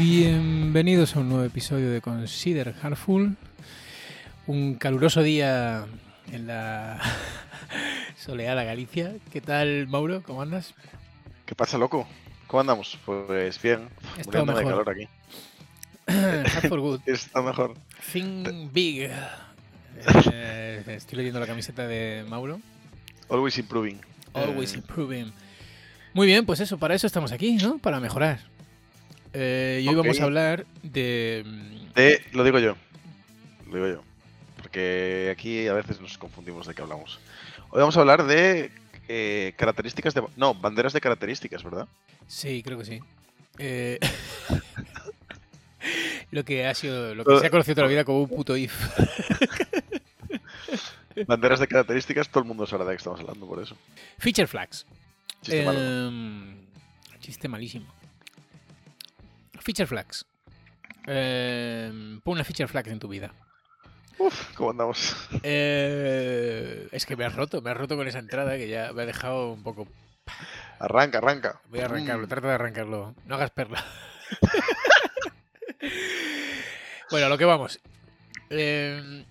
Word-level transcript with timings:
Bienvenidos 0.00 1.14
a 1.14 1.20
un 1.20 1.28
nuevo 1.28 1.44
episodio 1.44 1.90
de 1.90 2.00
Consider 2.00 2.72
Hardful. 2.72 3.36
Un 4.46 4.76
caluroso 4.76 5.22
día 5.22 5.84
en 6.32 6.46
la 6.46 6.98
soleada 8.16 8.64
Galicia. 8.64 9.12
¿Qué 9.30 9.42
tal, 9.42 9.88
Mauro? 9.88 10.22
¿Cómo 10.22 10.40
andas? 10.40 10.72
¿Qué 11.44 11.54
pasa, 11.54 11.76
loco? 11.76 12.08
¿Cómo 12.46 12.62
andamos? 12.62 12.98
Pues 13.04 13.60
bien, 13.60 13.90
Está 14.16 14.42
muriéndome 14.42 14.60
de 14.60 14.64
calor 14.64 14.88
aquí. 14.88 15.06
Hard 16.56 16.68
for 16.70 16.80
good. 16.80 17.00
Está 17.04 17.42
mejor. 17.42 17.74
Think 18.10 18.72
big. 18.72 19.10
Eh, 20.32 20.82
estoy 20.86 21.18
leyendo 21.18 21.40
la 21.40 21.46
camiseta 21.46 21.86
de 21.86 22.24
Mauro. 22.26 22.58
Always 23.28 23.58
improving. 23.58 24.00
Always 24.32 24.72
Eh, 24.72 24.76
improving. 24.78 25.30
Muy 26.14 26.26
bien, 26.26 26.46
pues 26.46 26.60
eso, 26.60 26.78
para 26.78 26.94
eso 26.94 27.06
estamos 27.06 27.32
aquí, 27.32 27.56
¿no? 27.58 27.76
Para 27.76 28.00
mejorar. 28.00 28.40
Eh, 29.32 29.80
y 29.82 29.88
hoy 29.88 29.94
vamos 29.94 30.20
a 30.20 30.24
hablar 30.24 30.66
de... 30.82 31.42
mm, 31.46 31.94
de- 31.94 32.22
lo 32.32 32.44
digo 32.44 32.58
yo. 32.58 32.76
Lo 33.66 33.74
digo 33.74 33.88
yo. 33.88 34.02
Porque 34.56 35.30
aquí 35.32 35.66
a 35.68 35.74
veces 35.74 36.00
nos 36.00 36.18
confundimos 36.18 36.66
de 36.66 36.74
qué 36.74 36.82
hablamos. 36.82 37.18
Hoy 37.70 37.80
vamos 37.80 37.96
a 37.96 38.00
hablar 38.00 38.24
de 38.24 38.70
eh, 39.08 39.54
características 39.56 40.14
de... 40.14 40.22
No, 40.36 40.54
banderas 40.54 40.92
de 40.92 41.00
características, 41.00 41.62
¿verdad? 41.62 41.86
Sí, 42.26 42.62
creo 42.62 42.78
que 42.78 42.84
sí. 42.84 43.00
Eh, 43.58 43.98
lo 46.30 46.44
que 46.44 46.66
ha 46.66 46.74
sido, 46.74 47.14
lo 47.14 47.24
que 47.24 47.38
se 47.38 47.46
ha 47.46 47.50
conocido 47.50 47.76
toda 47.76 47.86
la 47.86 47.90
vida 47.90 48.04
como 48.04 48.20
un 48.22 48.28
puto 48.28 48.56
if. 48.56 48.74
Banderas 51.26 51.60
de 51.60 51.66
características, 51.66 52.28
todo 52.28 52.42
el 52.42 52.48
mundo 52.48 52.66
sabrá 52.66 52.84
de 52.86 52.92
qué 52.92 52.96
estamos 52.98 53.20
hablando, 53.20 53.46
por 53.46 53.60
eso. 53.62 53.76
Feature 54.18 54.46
flags. 54.46 54.86
Chiste 55.42 55.64
malo. 55.64 55.80
Em, 55.80 56.56
chiste 57.20 57.48
malísimo. 57.48 57.86
Feature 59.60 59.86
flags. 59.86 60.24
Em, 61.06 62.20
pon 62.20 62.34
una 62.34 62.44
feature 62.44 62.68
flag 62.68 62.88
en 62.88 62.98
tu 62.98 63.08
vida. 63.08 63.32
Uf, 64.18 64.54
¿cómo 64.54 64.70
andamos? 64.70 65.16
Eh, 65.42 66.88
es 66.92 67.06
que 67.06 67.16
me 67.16 67.24
has 67.24 67.34
roto, 67.34 67.62
me 67.62 67.70
has 67.70 67.76
roto 67.76 67.96
con 67.96 68.06
esa 68.06 68.18
entrada 68.18 68.56
que 68.56 68.68
ya 68.68 68.92
me 68.92 69.02
ha 69.02 69.06
dejado 69.06 69.52
un 69.52 69.62
poco. 69.62 69.88
Arranca, 70.78 71.18
arranca. 71.18 71.60
Voy 71.68 71.80
a 71.80 71.86
arrancarlo, 71.86 72.26
Mm, 72.26 72.28
trata 72.28 72.48
de 72.48 72.54
arrancarlo. 72.54 73.14
No 73.26 73.34
hagas 73.34 73.50
perla. 73.50 73.84
bueno, 77.10 77.26
a 77.26 77.28
lo 77.28 77.38
que 77.38 77.44
vamos. 77.44 77.80
Em, 78.50 79.24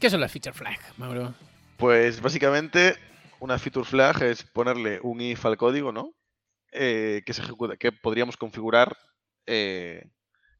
¿Qué 0.00 0.10
son 0.10 0.20
las 0.20 0.32
feature 0.32 0.52
flag, 0.54 0.78
Mauro? 0.98 1.34
Pues 1.78 2.20
básicamente 2.20 2.96
una 3.40 3.58
feature 3.58 3.86
flag 3.86 4.22
es 4.22 4.42
ponerle 4.44 5.00
un 5.02 5.20
if 5.20 5.44
al 5.46 5.56
código, 5.56 5.92
¿no? 5.92 6.12
Eh, 6.72 7.22
que 7.24 7.32
se 7.32 7.42
ejecuta, 7.42 7.76
que 7.76 7.92
podríamos 7.92 8.36
configurar 8.36 8.96
eh, 9.46 10.10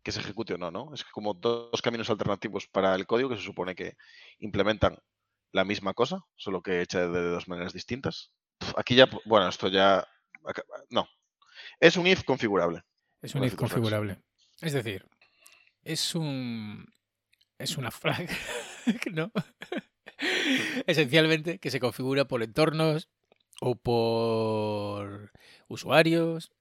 que 0.02 0.12
se 0.12 0.20
ejecute 0.20 0.54
o 0.54 0.58
no, 0.58 0.70
¿no? 0.70 0.92
Es 0.94 1.04
como 1.04 1.34
dos 1.34 1.80
caminos 1.82 2.10
alternativos 2.10 2.66
para 2.66 2.94
el 2.94 3.06
código 3.06 3.30
que 3.30 3.36
se 3.36 3.42
supone 3.42 3.74
que 3.74 3.96
implementan 4.38 4.98
la 5.52 5.64
misma 5.64 5.94
cosa, 5.94 6.24
solo 6.36 6.62
que 6.62 6.82
hecha 6.82 7.08
de 7.08 7.22
dos 7.30 7.48
maneras 7.48 7.72
distintas. 7.72 8.32
Aquí 8.77 8.94
ya, 8.94 9.08
bueno, 9.24 9.48
esto 9.48 9.68
ya, 9.68 10.06
no. 10.90 11.08
Es 11.80 11.96
un 11.96 12.06
if 12.06 12.24
configurable. 12.24 12.82
Es 13.22 13.34
un 13.34 13.44
if 13.44 13.55
configurable. 13.55 14.20
Es 14.60 14.72
decir, 14.72 15.06
es 15.83 16.14
un. 16.14 16.86
Es 17.58 17.77
una 17.77 17.90
flag, 17.90 18.28
¿no? 19.12 19.30
Esencialmente 20.86 21.58
que 21.58 21.70
se 21.70 21.80
configura 21.80 22.27
por 22.27 22.42
entornos 22.42 23.08
o 23.61 23.77
por 23.77 25.33
usuarios 25.68 26.52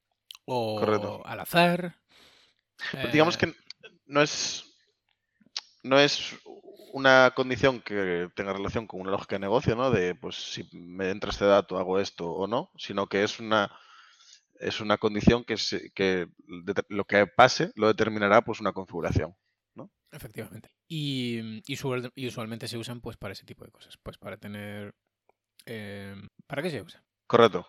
o 0.46 0.80
Correcto. 0.80 1.26
al 1.26 1.40
azar. 1.40 2.03
Pero 3.00 3.12
digamos 3.12 3.38
Eh, 3.38 3.38
que 3.38 3.54
no 4.08 4.22
es 4.22 4.64
no 5.84 6.00
es 6.00 6.36
una 6.94 7.32
condición 7.36 7.82
que 7.82 8.30
tenga 8.36 8.54
relación 8.54 8.88
con 8.88 9.02
una 9.02 9.12
lógica 9.12 9.36
de 9.36 9.40
negocio, 9.42 9.76
¿no? 9.76 9.92
De 9.92 10.16
pues 10.16 10.36
si 10.36 10.68
me 10.74 11.10
entra 11.10 11.32
este 11.32 11.46
dato 11.46 11.78
hago 11.78 12.00
esto 12.00 12.30
o 12.32 12.48
no, 12.48 12.72
sino 12.78 13.08
que 13.08 13.24
es 13.24 13.40
una 13.40 13.72
es 14.60 14.82
una 14.82 14.98
condición 14.98 15.44
que, 15.46 15.58
se- 15.58 15.92
que 15.92 16.28
lo 16.90 17.06
que 17.06 17.28
pase 17.28 17.72
lo 17.76 17.88
determinará 17.88 18.42
pues 18.44 18.62
una 18.62 18.74
configuración. 18.74 19.36
Efectivamente. 20.12 20.70
Y, 20.88 21.62
y 21.66 22.28
usualmente 22.28 22.68
se 22.68 22.78
usan 22.78 23.02
pues 23.02 23.18
para 23.18 23.34
ese 23.34 23.46
tipo 23.46 23.66
de 23.66 23.72
cosas. 23.72 23.98
Pues 23.98 24.18
para 24.18 24.38
tener. 24.38 24.94
eh, 25.66 26.16
¿Para 26.48 26.64
qué 26.64 26.72
se 26.72 26.82
usa? 26.82 27.04
Correcto. 27.28 27.68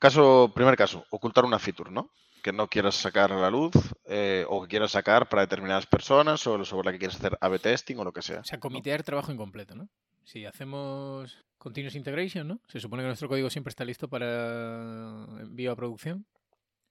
Caso, 0.00 0.50
primer 0.54 0.76
caso, 0.76 1.04
ocultar 1.10 1.44
una 1.44 1.58
feature, 1.60 1.90
¿no? 1.92 2.10
Que 2.42 2.52
no 2.52 2.66
quieras 2.68 2.94
sacar 2.94 3.32
a 3.32 3.36
la 3.38 3.50
luz 3.50 3.72
eh, 4.06 4.44
o 4.48 4.62
que 4.62 4.68
quieras 4.68 4.90
sacar 4.92 5.28
para 5.28 5.42
determinadas 5.42 5.86
personas 5.86 6.44
o 6.46 6.64
sobre 6.64 6.86
la 6.86 6.92
que 6.92 6.98
quieras 6.98 7.16
hacer 7.18 7.36
A/B 7.40 7.58
testing 7.58 7.96
o 7.98 8.04
lo 8.04 8.12
que 8.12 8.22
sea. 8.22 8.40
O 8.40 8.44
sea, 8.44 8.56
¿no? 8.56 8.60
comitear 8.62 9.02
trabajo 9.02 9.30
incompleto, 9.30 9.74
¿no? 9.74 9.88
Si 10.24 10.46
hacemos 10.46 11.44
continuous 11.58 11.94
integration, 11.96 12.48
¿no? 12.48 12.60
Se 12.66 12.80
supone 12.80 13.02
que 13.02 13.08
nuestro 13.08 13.28
código 13.28 13.50
siempre 13.50 13.68
está 13.70 13.84
listo 13.84 14.08
para 14.08 15.26
envío 15.40 15.70
a 15.72 15.76
producción. 15.76 16.24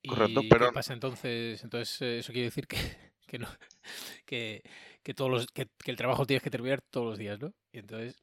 ¿Y 0.03 0.09
Correcto, 0.09 0.41
qué 0.41 0.47
pero- 0.49 0.71
pasa 0.71 0.93
entonces? 0.93 1.63
Entonces 1.63 1.99
eh, 2.03 2.19
eso 2.19 2.31
quiere 2.31 2.45
decir 2.45 2.67
que, 2.67 2.77
que 3.27 3.39
no 3.39 3.47
que, 4.27 4.61
que 5.01 5.13
todos 5.15 5.31
los 5.31 5.47
que, 5.47 5.67
que 5.83 5.89
el 5.91 5.97
trabajo 5.97 6.25
tienes 6.27 6.43
que 6.43 6.51
terminar 6.51 6.81
todos 6.81 7.07
los 7.07 7.17
días, 7.17 7.39
¿no? 7.39 7.53
Y 7.71 7.79
entonces 7.79 8.15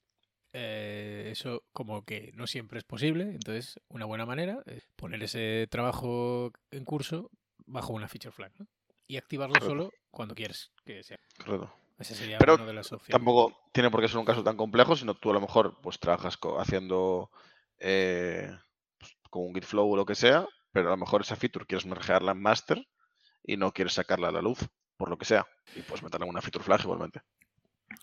eh, 0.59 1.29
eso 1.33 1.65
como 1.73 2.07
que 2.07 2.33
no 2.35 2.47
siempre 2.47 2.79
es 2.79 2.85
posible. 2.85 3.25
Entonces 3.25 3.79
una 3.89 4.07
buena 4.07 4.25
manera 4.25 4.63
es 4.65 4.89
poner 4.97 5.23
ese 5.23 5.67
trabajo 5.71 6.51
en 6.71 6.85
curso 6.87 7.31
bajo 7.67 7.93
una 7.93 8.09
feature 8.09 8.33
flag, 8.33 8.53
¿no? 8.59 8.67
Y 9.07 9.19
activarlo 9.19 9.61
solo 9.61 9.93
cuando 10.11 10.35
quieres 10.35 10.73
que 10.87 11.03
sea. 11.03 11.21
Correcto. 11.37 11.71
Esa 11.99 12.15
sería 12.15 12.39
Pero 12.39 12.55
una 12.55 12.65
de 12.65 12.73
las 12.73 12.91
opciones. 12.91 13.13
Tampoco 13.13 13.69
tiene 13.73 13.91
por 13.91 14.01
qué 14.01 14.09
ser 14.09 14.17
un 14.17 14.25
caso 14.25 14.43
tan 14.43 14.57
complejo, 14.57 14.97
sino 14.97 15.15
tú 15.15 15.31
a 15.31 15.35
lo 15.35 15.43
mejor 15.43 15.79
pues 15.83 15.99
trabajas 16.01 16.39
haciendo 16.59 17.31
eh, 17.79 18.51
pues, 18.99 19.15
con 19.29 19.45
un 19.45 19.55
Gitflow 19.55 19.93
o 19.93 19.97
lo 19.97 20.07
que 20.07 20.15
sea, 20.15 20.47
pero 20.73 20.89
a 20.89 20.93
lo 20.93 20.97
mejor 20.97 21.21
esa 21.21 21.37
feature 21.37 21.67
quieres 21.67 21.85
mergearla 21.85 22.33
en 22.33 22.41
master 22.41 22.87
y 23.43 23.59
no 23.59 23.73
quieres 23.73 23.93
sacarla 23.93 24.29
a 24.29 24.33
la 24.33 24.43
luz, 24.43 24.67
por 24.97 25.11
lo 25.11 25.19
que 25.19 25.27
sea. 25.27 25.47
Y 25.75 25.83
puedes 25.83 26.03
meterla 26.03 26.25
en 26.25 26.31
una 26.31 26.41
feature 26.41 26.65
flag 26.65 26.81
igualmente. 26.81 27.21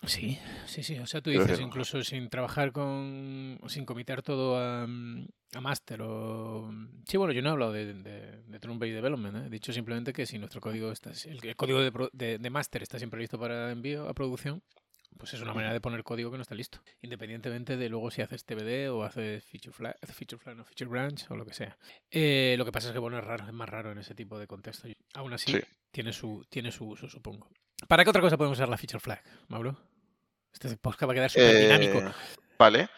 Sí, 0.06 0.38
sí, 0.66 0.82
sí. 0.82 0.98
O 0.98 1.06
sea, 1.06 1.20
tú 1.20 1.30
dices, 1.30 1.60
incluso 1.60 2.02
sin 2.02 2.28
trabajar 2.28 2.72
con. 2.72 3.60
sin 3.68 3.84
comitar 3.84 4.22
todo 4.22 4.56
a, 4.58 4.84
a 4.84 5.60
master 5.60 6.02
o. 6.02 6.70
Sí, 7.06 7.16
bueno, 7.16 7.32
yo 7.32 7.42
no 7.42 7.50
he 7.50 7.52
hablado 7.52 7.72
de, 7.72 7.94
de, 7.94 8.42
de 8.42 8.58
Trunk-based 8.60 8.94
Development. 8.94 9.36
¿eh? 9.36 9.42
He 9.46 9.50
dicho 9.50 9.72
simplemente 9.72 10.12
que 10.12 10.26
si 10.26 10.38
nuestro 10.38 10.60
código 10.60 10.90
está. 10.92 11.10
El, 11.26 11.38
el 11.46 11.56
código 11.56 11.80
de, 11.80 11.92
de, 12.12 12.38
de 12.38 12.50
master 12.50 12.82
está 12.82 12.98
siempre 12.98 13.20
listo 13.20 13.38
para 13.38 13.70
envío 13.70 14.08
a 14.08 14.14
producción, 14.14 14.62
pues 15.18 15.32
es 15.34 15.40
una 15.42 15.54
manera 15.54 15.72
de 15.72 15.80
poner 15.80 16.02
código 16.02 16.30
que 16.30 16.38
no 16.38 16.42
está 16.42 16.54
listo. 16.54 16.80
Independientemente 17.02 17.76
de 17.76 17.88
luego 17.88 18.10
si 18.10 18.20
haces 18.22 18.44
TBD 18.44 18.90
o 18.90 19.04
haces 19.04 19.44
feature 19.44 19.72
flag, 19.72 19.96
feature 20.12 20.42
flag 20.42 20.60
o 20.60 20.64
feature 20.64 20.88
branch 20.90 21.30
o 21.30 21.36
lo 21.36 21.44
que 21.46 21.52
sea. 21.54 21.76
Eh, 22.10 22.56
lo 22.58 22.64
que 22.64 22.72
pasa 22.72 22.88
es 22.88 22.92
que, 22.94 22.98
bueno, 22.98 23.18
es 23.18 23.24
raro, 23.24 23.46
es 23.46 23.52
más 23.52 23.68
raro 23.68 23.92
en 23.92 23.98
ese 23.98 24.14
tipo 24.14 24.38
de 24.38 24.46
contexto. 24.46 24.88
Aún 25.14 25.32
así, 25.34 25.52
Sí. 25.52 25.60
tiene, 25.90 26.12
su, 26.12 26.44
tiene 26.50 26.72
su 26.72 26.86
uso, 26.86 27.08
supongo. 27.08 27.48
¿Para 27.88 28.04
qué 28.04 28.10
otra 28.10 28.22
cosa 28.22 28.36
podemos 28.36 28.58
usar 28.58 28.68
la 28.68 28.76
feature 28.76 29.00
flag, 29.00 29.22
Mauro? 29.48 29.76
Este 30.52 30.76
podcast 30.76 31.08
va 31.08 31.12
a 31.12 31.14
quedar 31.14 31.30
súper 31.30 31.56
dinámico. 31.58 31.98
Eh, 31.98 32.12
vale. 32.58 32.88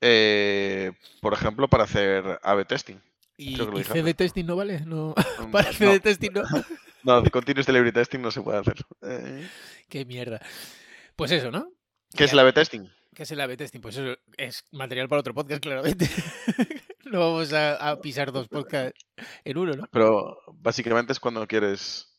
Eh, 0.00 0.92
por 1.20 1.32
ejemplo, 1.34 1.68
para 1.68 1.84
hacer 1.84 2.38
A/B 2.42 2.64
testing. 2.64 2.96
¿Y, 3.36 3.60
y 3.62 3.84
CD 3.84 4.14
testing 4.14 4.44
no 4.46 4.56
vale? 4.56 4.80
No, 4.80 5.14
Mm, 5.40 5.50
para 5.52 5.68
no, 5.70 5.76
CD 5.76 6.00
testing 6.00 6.30
no. 6.32 6.42
no, 7.04 7.30
continuous 7.30 7.66
delivery 7.66 7.92
testing 7.92 8.20
no 8.20 8.30
se 8.30 8.42
puede 8.42 8.58
hacer. 8.58 8.76
Eh, 9.02 9.48
Qué 9.88 10.04
mierda. 10.04 10.40
Pues 11.16 11.30
eso, 11.32 11.50
¿no? 11.50 11.70
¿Qué 12.14 12.24
es 12.24 12.32
el 12.32 12.38
A/B 12.38 12.52
testing? 12.52 12.88
¿Qué 13.14 13.24
es 13.24 13.30
el 13.32 13.40
A-B 13.40 13.56
testing? 13.56 13.80
Pues 13.80 13.96
eso 13.96 14.16
es 14.36 14.64
material 14.70 15.08
para 15.08 15.20
otro 15.20 15.34
podcast, 15.34 15.60
claramente. 15.60 16.08
no 17.06 17.18
vamos 17.18 17.52
a, 17.52 17.74
a 17.90 18.00
pisar 18.00 18.30
dos 18.30 18.46
podcasts 18.46 19.00
en 19.44 19.58
uno, 19.58 19.72
¿no? 19.72 19.88
Pero 19.90 20.38
básicamente 20.52 21.12
es 21.12 21.18
cuando 21.18 21.44
quieres 21.48 22.17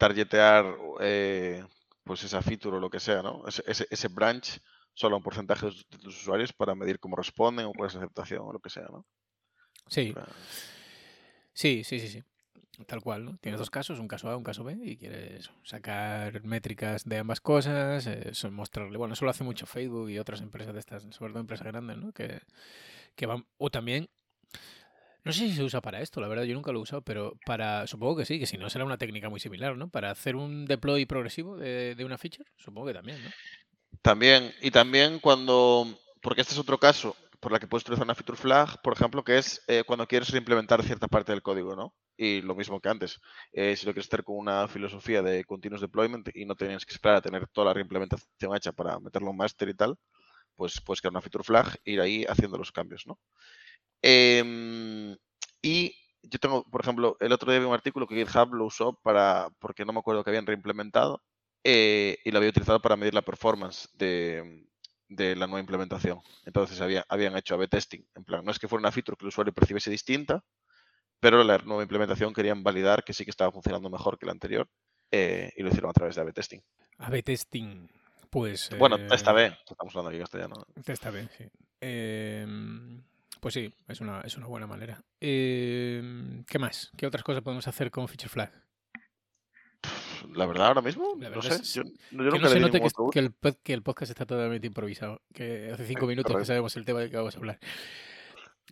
targetear 0.00 0.64
eh, 1.00 1.62
pues 2.04 2.24
esa 2.24 2.40
feature 2.40 2.78
o 2.78 2.80
lo 2.80 2.88
que 2.88 3.00
sea, 3.00 3.20
¿no? 3.22 3.46
Ese, 3.46 3.62
ese, 3.66 3.86
ese 3.90 4.08
branch 4.08 4.58
solo 4.94 5.14
a 5.14 5.18
un 5.18 5.22
porcentaje 5.22 5.66
de 5.66 5.72
tus- 5.98 6.16
usuarios 6.22 6.52
para 6.54 6.74
medir 6.74 6.98
cómo 6.98 7.16
responden 7.16 7.66
o 7.66 7.72
cuál 7.72 7.88
es 7.88 7.94
la 7.94 8.00
aceptación 8.00 8.40
o 8.42 8.52
lo 8.52 8.60
que 8.60 8.70
sea, 8.70 8.86
¿no? 8.90 9.04
Sí, 9.88 10.14
sí, 11.52 11.84
sí, 11.84 12.00
sí, 12.00 12.08
sí. 12.08 12.22
Tal 12.86 13.02
cual, 13.02 13.26
¿no? 13.26 13.36
Tienes 13.42 13.58
dos 13.58 13.68
casos, 13.68 13.98
un 13.98 14.08
caso 14.08 14.30
A, 14.30 14.36
un 14.38 14.42
caso 14.42 14.64
B, 14.64 14.78
y 14.82 14.96
quieres 14.96 15.50
sacar 15.64 16.42
métricas 16.44 17.04
de 17.04 17.18
ambas 17.18 17.42
cosas, 17.42 18.06
eh, 18.06 18.32
mostrarle. 18.50 18.96
Bueno, 18.96 19.12
eso 19.12 19.26
lo 19.26 19.30
hace 19.30 19.44
mucho 19.44 19.66
Facebook 19.66 20.08
y 20.08 20.18
otras 20.18 20.40
empresas 20.40 20.72
de 20.72 20.80
estas, 20.80 21.02
sobre 21.10 21.32
todo 21.32 21.40
empresas 21.40 21.66
grandes, 21.66 21.98
¿no? 21.98 22.12
Que, 22.12 22.40
que 23.16 23.26
van. 23.26 23.44
O 23.58 23.68
también. 23.68 24.08
No 25.24 25.32
sé 25.32 25.48
si 25.48 25.54
se 25.54 25.62
usa 25.62 25.80
para 25.80 26.00
esto, 26.00 26.20
la 26.20 26.28
verdad, 26.28 26.44
yo 26.44 26.54
nunca 26.54 26.72
lo 26.72 26.78
he 26.78 26.82
usado, 26.82 27.02
pero 27.02 27.38
para. 27.44 27.86
Supongo 27.86 28.16
que 28.16 28.24
sí, 28.24 28.38
que 28.38 28.46
si 28.46 28.56
no 28.56 28.70
será 28.70 28.84
una 28.84 28.98
técnica 28.98 29.28
muy 29.28 29.40
similar, 29.40 29.76
¿no? 29.76 29.88
Para 29.88 30.10
hacer 30.10 30.36
un 30.36 30.64
deploy 30.64 31.04
progresivo 31.06 31.56
de, 31.56 32.02
una 32.04 32.18
feature, 32.18 32.48
supongo 32.56 32.88
que 32.88 32.94
también, 32.94 33.22
¿no? 33.22 33.30
También, 34.02 34.54
y 34.62 34.70
también 34.70 35.18
cuando, 35.18 35.86
porque 36.22 36.40
este 36.40 36.54
es 36.54 36.58
otro 36.58 36.78
caso 36.78 37.16
por 37.40 37.52
la 37.52 37.58
que 37.58 37.66
puedes 37.66 37.82
utilizar 37.84 38.04
una 38.04 38.14
feature 38.14 38.38
flag, 38.38 38.80
por 38.82 38.92
ejemplo, 38.92 39.24
que 39.24 39.38
es 39.38 39.62
eh, 39.66 39.82
cuando 39.86 40.06
quieres 40.06 40.30
reimplementar 40.30 40.82
cierta 40.82 41.08
parte 41.08 41.32
del 41.32 41.42
código, 41.42 41.74
¿no? 41.74 41.94
Y 42.16 42.42
lo 42.42 42.54
mismo 42.54 42.80
que 42.80 42.88
antes, 42.88 43.18
eh, 43.52 43.76
si 43.76 43.86
lo 43.86 43.92
quieres 43.92 44.08
hacer 44.08 44.24
con 44.24 44.36
una 44.36 44.68
filosofía 44.68 45.22
de 45.22 45.44
continuous 45.44 45.80
deployment 45.80 46.28
y 46.34 46.44
no 46.44 46.54
tienes 46.54 46.84
que 46.84 46.92
esperar 46.92 47.16
a 47.16 47.22
tener 47.22 47.48
toda 47.48 47.68
la 47.68 47.74
reimplementación 47.74 48.54
hecha 48.54 48.72
para 48.72 49.00
meterlo 49.00 49.30
en 49.30 49.36
master 49.38 49.70
y 49.70 49.74
tal, 49.74 49.96
pues 50.54 50.80
puedes 50.82 51.00
crear 51.00 51.12
una 51.12 51.22
feature 51.22 51.44
flag 51.44 51.78
e 51.84 51.92
ir 51.92 52.00
ahí 52.00 52.26
haciendo 52.28 52.58
los 52.58 52.72
cambios, 52.72 53.06
¿no? 53.06 53.18
Em, 54.02 55.16
y 55.62 55.94
yo 56.22 56.38
tengo, 56.38 56.64
por 56.64 56.80
ejemplo, 56.80 57.16
el 57.20 57.32
otro 57.32 57.50
día 57.50 57.60
vi 57.60 57.66
un 57.66 57.74
artículo 57.74 58.06
que 58.06 58.14
GitHub 58.14 58.54
lo 58.54 58.66
usó 58.66 58.94
para, 59.02 59.48
porque 59.58 59.84
no 59.84 59.92
me 59.92 60.00
acuerdo 60.00 60.24
que 60.24 60.30
habían 60.30 60.46
reimplementado, 60.46 61.22
eh, 61.64 62.18
y 62.24 62.30
lo 62.30 62.38
había 62.38 62.50
utilizado 62.50 62.80
para 62.80 62.96
medir 62.96 63.14
la 63.14 63.22
performance 63.22 63.88
de, 63.94 64.66
de 65.08 65.36
la 65.36 65.46
nueva 65.46 65.60
implementación. 65.60 66.20
Entonces 66.46 66.80
había, 66.80 67.04
habían 67.08 67.36
hecho 67.36 67.54
A-B 67.54 67.68
testing. 67.68 68.02
En 68.14 68.24
plan, 68.24 68.44
no 68.44 68.50
es 68.50 68.58
que 68.58 68.68
fuera 68.68 68.80
una 68.80 68.92
feature 68.92 69.16
que 69.16 69.24
el 69.24 69.28
usuario 69.28 69.52
percibiese 69.52 69.90
distinta, 69.90 70.42
pero 71.18 71.44
la 71.44 71.58
nueva 71.58 71.82
implementación 71.82 72.32
querían 72.32 72.62
validar 72.62 73.04
que 73.04 73.12
sí 73.12 73.24
que 73.24 73.30
estaba 73.30 73.52
funcionando 73.52 73.90
mejor 73.90 74.18
que 74.18 74.26
la 74.26 74.32
anterior 74.32 74.68
eh, 75.10 75.52
y 75.56 75.62
lo 75.62 75.68
hicieron 75.68 75.90
a 75.90 75.92
través 75.92 76.14
de 76.14 76.22
A-B 76.22 76.32
testing. 76.32 76.60
A-B 76.98 77.22
testing, 77.22 77.88
pues... 78.30 78.70
Bueno, 78.78 78.96
eh, 78.96 79.08
esta 79.12 79.32
B, 79.32 79.46
estamos 79.68 79.94
hablando 79.94 80.10
aquí 80.10 80.18
castellano. 80.18 80.64
Testa 80.84 81.10
B, 81.10 81.28
sí. 81.36 81.44
Em, 81.80 83.02
pues 83.40 83.54
sí, 83.54 83.72
es 83.88 84.00
una, 84.00 84.20
es 84.22 84.36
una 84.36 84.46
buena 84.46 84.66
manera. 84.66 85.02
Em, 85.20 86.44
¿Qué 86.44 86.58
más? 86.58 86.90
¿Qué 86.96 87.06
otras 87.06 87.24
cosas 87.24 87.42
podemos 87.42 87.66
hacer 87.66 87.90
con 87.90 88.06
Feature 88.08 88.28
Flag? 88.28 88.52
La 90.34 90.44
verdad, 90.46 90.66
ahora 90.68 90.82
mismo, 90.82 91.16
no 91.16 91.42
sé. 91.42 91.54
es 91.54 91.74
Yo, 91.74 91.82
yo 91.84 91.90
Que 92.10 92.16
nunca 92.16 92.36
no 92.36 92.42
le 92.42 92.48
se 92.48 92.54
di 92.56 92.60
note 92.60 92.72
ningún 92.74 92.80
que, 92.80 92.86
otro 92.92 93.04
uso. 93.04 93.10
que 93.12 93.18
el, 93.20 93.30
pod- 93.34 93.58
que 93.62 93.72
el 93.72 93.82
podcast 93.82 94.10
está 94.10 94.26
totalmente 94.26 94.66
improvisado. 94.66 95.22
Que 95.32 95.70
hace 95.72 95.86
cinco 95.86 96.06
minutos 96.06 96.36
que 96.36 96.44
sabemos 96.44 96.76
el 96.76 96.84
tema 96.84 97.00
del 97.00 97.10
que 97.10 97.16
vamos 97.16 97.34
a 97.34 97.38
hablar. 97.38 97.58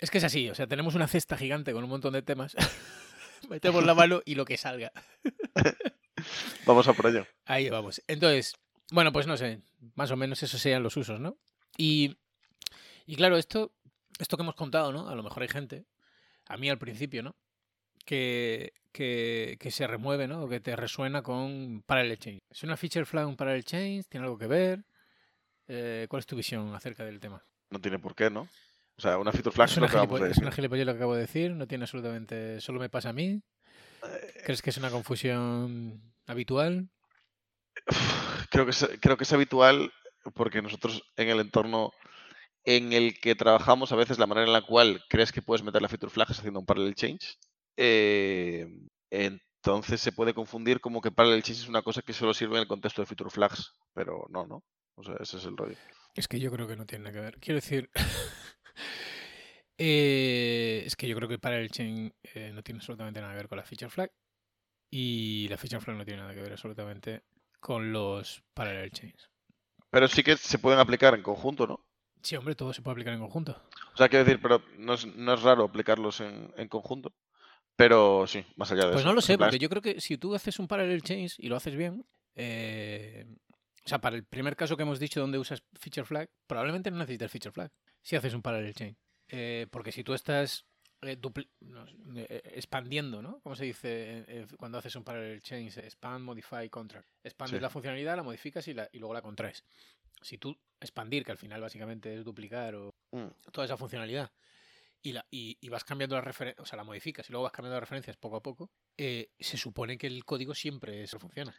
Es 0.00 0.11
que 0.11 0.19
es 0.19 0.25
así, 0.25 0.49
o 0.50 0.55
sea, 0.55 0.67
tenemos 0.67 0.94
una 0.94 1.09
cesta 1.09 1.37
gigante 1.37 1.73
con 1.73 1.82
un 1.82 1.91
montón 1.91 2.12
de 2.12 2.23
temas. 2.23 2.55
Metemos 3.49 3.85
la 3.85 3.94
mano 3.94 4.20
y 4.26 4.35
lo 4.35 4.44
que 4.44 4.56
salga. 4.59 4.93
Vamos 6.67 6.87
a 6.88 6.93
por 6.93 7.06
ello. 7.06 7.26
Ahí 7.47 7.70
vamos. 7.70 8.03
Entonces, 8.09 8.55
bueno, 8.91 9.12
pues 9.12 9.26
no 9.26 9.37
sé, 9.37 9.62
más 9.94 10.11
o 10.11 10.17
menos 10.17 10.43
esos 10.43 10.61
serían 10.61 10.82
los 10.82 10.97
usos, 10.97 11.20
¿no? 11.20 11.38
Y, 11.76 12.17
y 13.06 13.15
claro, 13.17 13.37
esto, 13.38 13.73
esto 14.19 14.37
que 14.37 14.43
hemos 14.43 14.55
contado, 14.55 14.93
¿no? 14.93 15.09
A 15.09 15.15
lo 15.15 15.23
mejor 15.23 15.43
hay 15.43 15.49
gente, 15.49 15.85
a 16.47 16.56
mí 16.56 16.69
al 16.69 16.79
principio, 16.79 17.23
¿no? 17.23 17.35
Que, 18.05 18.73
que, 18.93 19.56
que 19.61 19.70
se 19.70 19.87
remueve, 19.87 20.26
¿no? 20.26 20.43
O 20.44 20.49
que 20.49 20.61
te 20.61 20.75
resuena 20.76 21.23
con 21.23 21.82
Parallel 21.87 22.19
Change. 22.19 22.41
¿Es 22.50 22.62
una 22.62 22.76
feature 22.76 23.05
flag 23.05 23.29
un 23.29 23.37
Parallel 23.37 23.65
Change? 23.65 24.06
¿Tiene 24.09 24.25
algo 24.25 24.38
que 24.38 24.47
ver? 24.47 24.85
Eh, 25.69 26.06
¿Cuál 26.09 26.20
es 26.20 26.26
tu 26.26 26.37
visión 26.37 26.75
acerca 26.75 27.05
del 27.05 27.20
tema? 27.20 27.44
No 27.70 27.81
tiene 27.81 27.99
por 27.99 28.15
qué, 28.15 28.31
¿no? 28.31 28.49
O 28.97 29.00
sea, 29.00 29.19
una 29.19 29.31
feature 29.31 29.55
flag 29.55 29.69
¿Es 29.69 29.76
una, 29.76 29.88
gilipo- 29.88 30.26
es 30.26 30.38
una 30.38 30.50
gilipollez 30.50 30.87
lo 30.87 30.93
que 30.93 30.99
acabo 30.99 31.15
de 31.15 31.20
decir? 31.20 31.53
¿No 31.53 31.67
tiene 31.67 31.85
absolutamente... 31.85 32.61
¿Solo 32.61 32.81
me 32.81 32.88
pasa 32.88 33.11
a 33.11 33.12
mí? 33.12 33.43
Eh, 34.05 34.43
¿Crees 34.44 34.62
que 34.62 34.70
es 34.70 34.76
una 34.79 34.91
confusión 34.91 36.00
habitual? 36.26 36.88
Creo 38.50 38.65
que, 38.65 38.70
es, 38.70 38.88
creo 39.00 39.17
que 39.17 39.25
es 39.25 39.32
habitual 39.32 39.93
porque 40.35 40.62
nosotros 40.62 41.03
en 41.17 41.29
el 41.29 41.41
entorno 41.41 41.93
en 42.64 42.93
el 42.93 43.19
que 43.19 43.34
trabajamos, 43.34 43.93
a 43.93 43.96
veces 43.96 44.19
la 44.19 44.26
manera 44.26 44.46
en 44.46 44.52
la 44.52 44.62
cual 44.62 45.02
crees 45.08 45.32
que 45.32 45.43
puedes 45.43 45.62
meter 45.62 45.82
la 45.82 45.88
feature 45.88 46.12
flag 46.12 46.31
es 46.31 46.38
haciendo 46.38 46.60
un 46.60 46.66
parallel 46.66 46.94
change. 46.94 47.38
Eh, 47.76 48.66
entonces 49.10 50.00
se 50.00 50.12
puede 50.12 50.34
confundir 50.34 50.81
como 50.81 51.00
que 51.00 51.10
parallel 51.10 51.43
change 51.43 51.62
es 51.62 51.69
una 51.69 51.82
cosa 51.82 52.02
que 52.02 52.12
solo 52.12 52.34
sirve 52.34 52.56
en 52.56 52.62
el 52.62 52.69
contexto 52.69 53.02
de 53.02 53.06
feature 53.06 53.31
flags, 53.31 53.72
pero 53.94 54.26
no, 54.31 54.46
¿no? 54.46 54.64
O 54.96 55.02
sea, 55.02 55.14
ese 55.20 55.37
es 55.37 55.44
el 55.44 55.56
rollo. 55.56 55.76
Es 56.14 56.26
que 56.26 56.40
yo 56.40 56.50
creo 56.50 56.66
que 56.66 56.76
no 56.76 56.87
tiene 56.87 57.05
nada 57.05 57.14
que 57.14 57.20
ver. 57.20 57.38
Quiero 57.38 57.56
decir, 57.56 57.88
eh, 59.78 60.82
es 60.84 60.96
que 60.96 61.06
yo 61.06 61.14
creo 61.16 61.28
que 61.28 61.38
para 61.38 61.58
el 61.58 61.70
chain 61.70 62.12
eh, 62.34 62.50
no 62.52 62.62
tiene 62.62 62.78
absolutamente 62.78 63.20
nada 63.20 63.32
que 63.32 63.38
ver 63.38 63.49
con 63.49 63.58
la 63.58 63.64
feature 63.64 63.90
flag 63.90 64.10
y 64.90 65.46
la 65.49 65.56
feature 65.56 65.81
flag 65.81 65.96
no 65.96 66.05
tiene 66.05 66.20
nada 66.20 66.34
que 66.34 66.43
ver 66.43 66.52
absolutamente 66.52 67.22
con 67.60 67.93
los 67.93 68.43
parallel 68.55 68.90
chains. 68.90 69.31
Pero 69.90 70.08
sí 70.08 70.22
que 70.22 70.37
se 70.37 70.58
pueden 70.58 70.81
aplicar 70.81 71.14
en 71.14 71.22
conjunto, 71.22 71.66
¿no? 71.66 71.88
Sí, 72.23 72.37
hombre, 72.37 72.55
todo 72.55 72.73
se 72.73 72.82
puede 72.82 72.93
aplicar 72.94 73.15
en 73.15 73.20
conjunto. 73.20 73.61
O 73.94 73.97
sea, 73.97 74.09
quiero 74.09 74.25
decir, 74.25 74.41
pero 74.43 74.62
no 74.79 74.94
es, 74.94 75.06
no 75.06 75.35
es 75.35 75.43
raro 75.43 75.65
aplicarlos 75.65 76.20
en, 76.20 76.53
en 76.56 76.69
conjunto. 76.69 77.12
Pero 77.76 78.26
sí, 78.26 78.44
más 78.56 78.70
allá 78.73 78.87
de 78.87 78.93
Pues 78.93 79.00
eso. 79.00 79.09
no 79.09 79.15
lo 79.15 79.20
sé, 79.20 79.38
porque 79.38 79.59
yo 79.59 79.69
creo 79.69 79.82
que 79.82 80.00
si 80.00 80.19
tú 80.19 80.35
haces 80.35 80.59
un 80.59 80.67
parallel 80.67 81.03
change 81.03 81.37
y 81.38 81.49
lo 81.49 81.56
haces 81.56 81.76
bien, 81.76 82.05
eh, 82.35 83.25
o 83.85 83.88
sea, 83.88 84.00
para 84.00 84.17
el 84.17 84.25
primer 84.25 84.56
caso 84.56 84.76
que 84.76 84.82
hemos 84.82 84.99
dicho 84.99 85.20
donde 85.20 85.38
usas 85.38 85.62
feature 85.79 86.05
flag, 86.05 86.29
probablemente 86.47 86.91
no 86.91 86.99
necesites 86.99 87.31
feature 87.31 87.53
flag 87.53 87.70
si 88.03 88.17
haces 88.17 88.35
un 88.35 88.43
parallel 88.43 88.75
chain. 88.75 88.97
Eh, 89.29 89.67
porque 89.70 89.93
si 89.93 90.03
tú 90.03 90.12
estás 90.15 90.67
eh, 91.03 91.17
no, 91.61 91.85
eh, 92.17 92.43
expandiendo, 92.55 93.23
¿no? 93.23 93.38
¿Cómo 93.43 93.55
se 93.55 93.65
dice 93.67 94.47
cuando 94.59 94.79
haces 94.79 94.97
un 94.97 95.05
parallel 95.05 95.41
chain? 95.43 95.69
Expand, 95.69 96.25
modify, 96.25 96.69
contract. 96.69 97.09
Expandes 97.23 97.59
Sí. 97.59 97.62
la 97.62 97.70
funcionalidad, 97.70 98.17
la 98.17 98.23
modificas 98.25 98.67
y, 98.67 98.75
la, 98.75 98.88
y 98.93 98.99
luego 98.99 99.15
la 99.15 99.23
contraes. 99.23 99.65
Si 100.20 100.37
tú 100.38 100.59
expandir, 100.81 101.25
que 101.25 101.33
al 101.33 101.39
final 101.39 101.61
básicamente 101.61 102.15
es 102.15 102.25
duplicar 102.25 102.75
o 102.75 102.95
mm, 103.13 103.51
toda 103.53 103.65
esa 103.65 103.77
funcionalidad 103.77 104.31
y, 105.03 105.13
la, 105.13 105.27
y, 105.31 105.57
y 105.61 105.69
vas 105.69 105.85
cambiando 105.85 106.17
las 106.17 106.25
referencias, 106.25 106.63
o 106.63 106.67
sea, 106.67 106.77
la 106.77 106.85
modificas 106.85 107.29
y 107.29 107.33
luego 107.33 107.45
vas 107.45 107.53
cambiando 107.53 107.77
las 107.77 107.83
referencias 107.83 108.17
poco 108.17 108.37
a 108.37 108.43
poco, 108.43 108.71
eh, 108.97 109.31
se 109.39 109.57
supone 109.57 109.97
que 109.97 110.07
el 110.07 110.25
código 110.25 110.55
siempre 110.55 111.03
eso 111.03 111.19
funciona. 111.19 111.55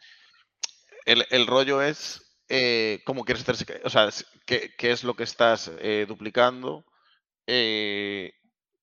el, 1.06 1.24
el 1.30 1.46
rollo 1.46 1.82
es 1.82 2.38
eh, 2.48 3.00
cómo 3.04 3.24
quieres 3.24 3.42
hacerse. 3.42 3.80
O 3.84 3.90
sea, 3.90 4.08
qué, 4.46 4.70
qué 4.76 4.90
es 4.90 5.04
lo 5.04 5.14
que 5.14 5.22
estás 5.22 5.70
eh, 5.78 6.04
duplicando, 6.08 6.84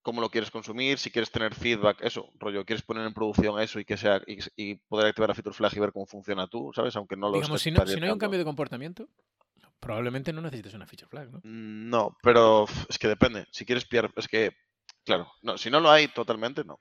cómo 0.02 0.22
lo 0.22 0.30
quieres 0.30 0.52
consumir, 0.52 0.98
si 0.98 1.12
quieres 1.12 1.32
tener 1.32 1.54
feedback, 1.54 2.02
eso, 2.02 2.30
rollo, 2.36 2.66
quieres 2.66 2.84
poner 2.84 3.06
en 3.06 3.14
producción 3.14 3.62
eso 3.62 3.80
y 3.80 3.86
que 3.86 3.98
sea 3.98 4.22
y, 4.26 4.40
y 4.56 4.76
poder 4.76 5.08
activar 5.08 5.30
la 5.30 5.36
feature 5.36 5.56
flag 5.56 5.76
y 5.76 5.80
ver 5.80 5.92
cómo 5.92 6.06
funciona 6.06 6.48
tú, 6.48 6.72
¿sabes? 6.74 6.96
Aunque 6.96 7.16
no 7.16 7.28
lo 7.28 7.36
Digamos, 7.36 7.62
si 7.62 7.72
no, 7.72 7.86
si 7.86 8.00
no 8.00 8.06
hay 8.06 8.12
un 8.12 8.20
cambio 8.20 8.40
de 8.40 8.46
comportamiento, 8.46 9.10
probablemente 9.80 10.34
no 10.34 10.42
necesites 10.42 10.74
una 10.74 10.88
feature 10.88 11.10
flag, 11.10 11.32
¿no? 11.32 11.44
No, 11.44 12.18
pero 12.22 12.66
es 12.90 12.98
que 13.00 13.08
depende. 13.08 13.46
Si 13.52 13.66
quieres 13.66 13.86
pillar, 13.86 14.12
es 14.16 14.28
que, 14.28 14.52
claro, 15.06 15.32
no, 15.42 15.58
si 15.58 15.70
no 15.70 15.80
lo 15.80 15.90
hay 15.92 16.08
totalmente, 16.10 16.64
no. 16.64 16.80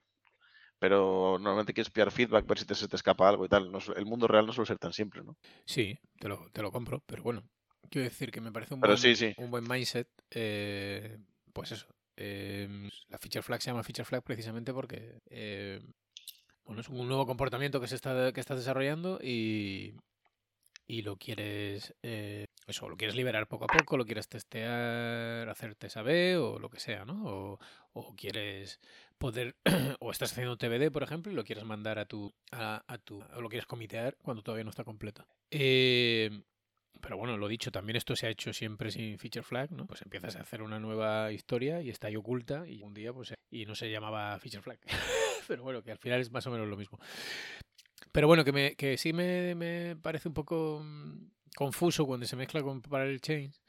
Pero 0.79 1.37
normalmente 1.39 1.73
quieres 1.73 1.91
pillar 1.91 2.11
feedback, 2.11 2.45
ver 2.47 2.59
si 2.59 2.65
te, 2.65 2.75
se 2.75 2.87
te 2.87 2.95
escapa 2.95 3.27
algo 3.29 3.45
y 3.45 3.49
tal. 3.49 3.71
No 3.71 3.79
el 3.95 4.05
mundo 4.05 4.27
real 4.27 4.45
no 4.45 4.53
suele 4.53 4.67
ser 4.67 4.79
tan 4.79 4.93
simple, 4.93 5.23
¿no? 5.23 5.37
Sí, 5.65 5.97
te 6.19 6.27
lo, 6.27 6.49
te 6.51 6.61
lo 6.61 6.71
compro, 6.71 7.03
pero 7.05 7.23
bueno, 7.23 7.43
quiero 7.89 8.03
decir 8.07 8.31
que 8.31 8.41
me 8.41 8.51
parece 8.51 8.73
un, 8.75 8.81
Pero 8.81 8.93
buen, 8.93 8.97
sí, 8.97 9.15
sí. 9.15 9.33
un 9.37 9.49
buen 9.51 9.67
mindset, 9.67 10.07
eh, 10.31 11.17
pues 11.53 11.71
eso. 11.71 11.87
eh, 12.15 12.89
la 13.09 13.17
feature 13.17 13.41
flag 13.43 13.61
se 13.61 13.69
llama 13.71 13.83
feature 13.83 14.05
flag 14.05 14.23
precisamente 14.23 14.73
porque 14.73 15.19
eh, 15.29 15.81
bueno, 16.65 16.81
es 16.81 16.89
un 16.89 17.07
nuevo 17.07 17.25
comportamiento 17.25 17.79
que 17.81 17.87
se 17.87 17.95
está 17.95 18.31
que 18.33 18.39
estás 18.39 18.57
desarrollando 18.57 19.19
y, 19.21 19.95
y 20.87 21.01
lo 21.01 21.17
quieres 21.17 21.93
eh, 22.01 22.47
eso, 22.65 22.89
lo 22.89 22.97
quieres 22.97 23.15
liberar 23.15 23.47
poco 23.47 23.65
a 23.65 23.67
poco, 23.67 23.97
lo 23.97 24.05
quieres 24.05 24.27
testear, 24.27 25.47
hacer 25.49 25.75
test 25.75 25.97
A/B 25.97 26.37
o 26.37 26.59
lo 26.59 26.69
que 26.69 26.79
sea, 26.79 27.05
¿no? 27.05 27.25
O, 27.25 27.59
o 27.93 28.15
quieres 28.15 28.79
poder 29.17 29.55
o 29.99 30.11
estás 30.11 30.31
haciendo 30.31 30.57
TBD, 30.57 30.91
por 30.91 31.03
ejemplo, 31.03 31.31
y 31.31 31.35
lo 31.35 31.43
quieres 31.43 31.63
mandar 31.63 31.99
a 31.99 32.05
tu 32.05 32.33
a, 32.51 32.83
a 32.87 32.97
tu 32.97 33.21
o 33.21 33.41
lo 33.41 33.49
quieres 33.49 33.65
comitear 33.65 34.17
cuando 34.21 34.43
todavía 34.43 34.65
no 34.65 34.69
está 34.69 34.83
completo. 34.83 35.25
Eh, 35.51 36.41
pero 37.01 37.17
bueno, 37.17 37.37
lo 37.37 37.47
dicho, 37.47 37.71
también 37.71 37.95
esto 37.95 38.15
se 38.15 38.27
ha 38.27 38.29
hecho 38.29 38.51
siempre 38.53 38.91
sin 38.91 39.17
feature 39.17 39.43
flag, 39.43 39.71
¿no? 39.71 39.85
Pues 39.85 40.01
empiezas 40.01 40.35
a 40.35 40.41
hacer 40.41 40.61
una 40.61 40.79
nueva 40.79 41.31
historia 41.31 41.81
y 41.81 41.89
está 41.89 42.07
ahí 42.07 42.15
oculta 42.15 42.67
y 42.67 42.81
un 42.83 42.93
día 42.93 43.13
pues 43.13 43.33
y 43.49 43.65
no 43.65 43.75
se 43.75 43.89
llamaba 43.89 44.37
feature 44.39 44.61
flag. 44.61 44.79
Pero 45.47 45.63
bueno, 45.63 45.81
que 45.83 45.91
al 45.91 45.99
final 45.99 46.19
es 46.19 46.31
más 46.31 46.45
o 46.47 46.51
menos 46.51 46.67
lo 46.67 46.75
mismo. 46.75 46.99
Pero 48.17 48.25
bueno, 48.25 48.43
que, 48.43 48.51
me, 48.51 48.75
que 48.75 48.97
sí 48.97 49.13
me, 49.13 49.53
me 49.53 49.95
parece 49.95 50.27
un 50.27 50.33
poco 50.33 50.81
mm, 50.83 51.33
confuso 51.55 52.07
cuando 52.07 52.25
se 52.25 52.35
mezcla 52.35 52.63
con 52.63 52.81
parallel 52.81 53.21
chains 53.21 53.61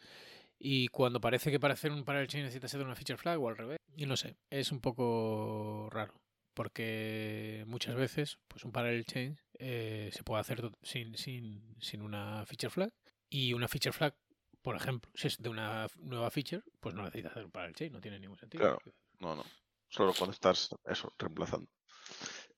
y 0.59 0.89
cuando 0.89 1.21
parece 1.21 1.51
que 1.51 1.61
para 1.61 1.75
hacer 1.75 1.93
un 1.93 2.03
parallel 2.03 2.29
chain 2.29 2.45
necesitas 2.45 2.73
hacer 2.73 2.87
una 2.87 2.95
feature 2.95 3.19
flag 3.19 3.39
o 3.39 3.51
al 3.51 3.59
revés. 3.59 3.77
Y 3.95 4.07
no 4.07 4.17
sé, 4.17 4.39
es 4.49 4.73
un 4.73 4.81
poco 4.81 5.91
raro 5.93 6.15
porque 6.55 7.63
muchas 7.67 7.95
veces 7.95 8.39
pues 8.49 8.65
un 8.65 8.73
parallel 8.73 9.05
chain 9.05 9.39
eh, 9.59 10.09
se 10.15 10.23
puede 10.23 10.41
hacer 10.41 10.71
sin, 10.83 11.15
sin, 11.19 11.77
sin 11.79 12.01
una 12.01 12.43
feature 12.47 12.71
flag 12.71 12.91
y 13.29 13.53
una 13.53 13.69
feature 13.69 13.93
flag, 13.93 14.15
por 14.63 14.77
ejemplo, 14.77 15.13
si 15.15 15.27
es 15.27 15.37
de 15.37 15.51
una 15.51 15.89
nueva 15.99 16.31
feature, 16.31 16.63
pues 16.81 16.95
no 16.95 17.03
necesitas 17.03 17.33
hacer 17.33 17.45
un 17.45 17.51
parallel 17.51 17.75
chain, 17.75 17.93
no 17.93 18.01
tiene 18.01 18.19
ningún 18.19 18.39
sentido. 18.39 18.63
Claro. 18.63 18.79
No, 19.19 19.37
no. 19.37 19.45
Solo 19.91 20.15
cuando 20.17 20.33
estás, 20.33 20.71
eso, 20.87 21.13
reemplazando. 21.19 21.69